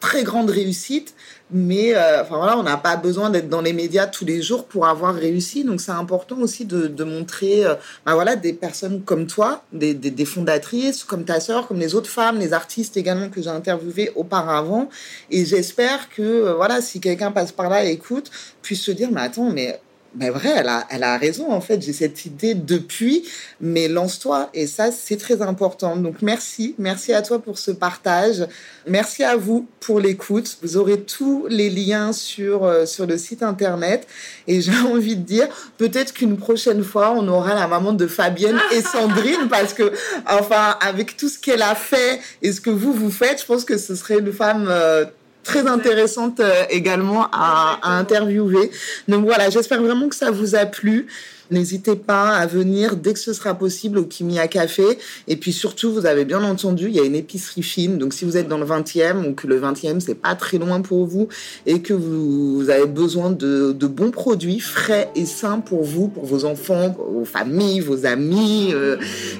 [0.00, 1.14] très grande réussite,
[1.50, 4.66] mais euh, enfin voilà, on n'a pas besoin d'être dans les médias tous les jours
[4.66, 5.64] pour avoir réussi.
[5.64, 7.64] Donc c'est important aussi de, montrer,
[8.04, 12.38] ben voilà, des personnes comme toi, des, fondatrices, comme ta sœur, comme les autres femmes,
[12.38, 14.88] les artistes également que j'ai interviewés auparavant.
[15.30, 18.30] Et j'espère que euh, voilà, si quelqu'un passe par là et écoute,
[18.62, 19.80] puisse se dire, mais attends, mais
[20.14, 21.82] ben vrai, elle a, elle a raison en fait.
[21.82, 23.28] J'ai cette idée depuis,
[23.60, 25.96] mais lance-toi et ça c'est très important.
[25.96, 28.46] Donc merci, merci à toi pour ce partage.
[28.86, 30.56] Merci à vous pour l'écoute.
[30.62, 34.06] Vous aurez tous les liens sur euh, sur le site internet
[34.46, 38.58] et j'ai envie de dire peut-être qu'une prochaine fois on aura la maman de Fabienne
[38.72, 39.92] et Sandrine parce que
[40.26, 43.64] enfin avec tout ce qu'elle a fait et ce que vous vous faites, je pense
[43.64, 45.04] que ce serait une femme euh,
[45.42, 48.70] très intéressante euh, également à, à interviewer.
[49.08, 51.06] Donc voilà, j'espère vraiment que ça vous a plu.
[51.50, 54.98] N'hésitez pas à venir dès que ce sera possible au Kimia Café.
[55.26, 57.98] Et puis surtout, vous avez bien entendu, il y a une épicerie fine.
[57.98, 60.80] Donc si vous êtes dans le 20e ou que le 20e, c'est pas très loin
[60.80, 61.28] pour vous
[61.66, 66.44] et que vous avez besoin de, bons produits frais et sains pour vous, pour vos
[66.44, 68.96] enfants, vos familles, vos amis, euh,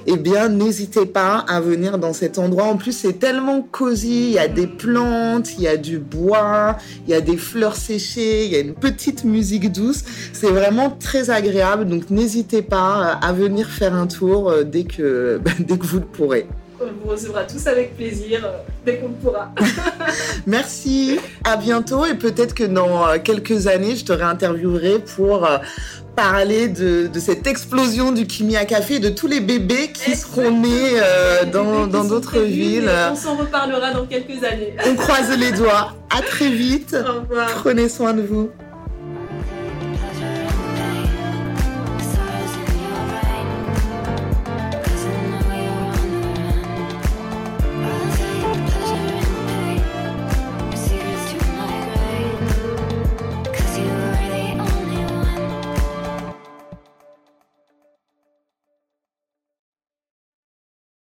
[0.06, 2.64] eh bien, n'hésitez pas à venir dans cet endroit.
[2.64, 4.28] En plus, c'est tellement cosy.
[4.28, 7.76] Il y a des plantes, il y a du bois, il y a des fleurs
[7.76, 10.02] séchées, il y a une petite musique douce.
[10.32, 11.86] C'est vraiment très agréable.
[11.86, 15.98] Donc, donc n'hésitez pas à venir faire un tour euh, dès que, dès que vous
[15.98, 16.46] le pourrez.
[16.80, 19.52] On vous recevra tous avec plaisir euh, dès qu'on le pourra.
[20.46, 25.48] Merci, à bientôt et peut-être que dans euh, quelques années, je te réinterviewerai pour
[26.14, 31.00] parler de, cette explosion du Kimia Café, de tous les bébés qui seront nés
[31.52, 32.90] dans d'autres villes.
[33.10, 34.76] On s'en reparlera dans quelques années.
[34.86, 35.94] On croise les doigts.
[36.16, 36.94] À très vite.
[36.94, 37.48] Au revoir.
[37.54, 38.50] Prenez soin de vous.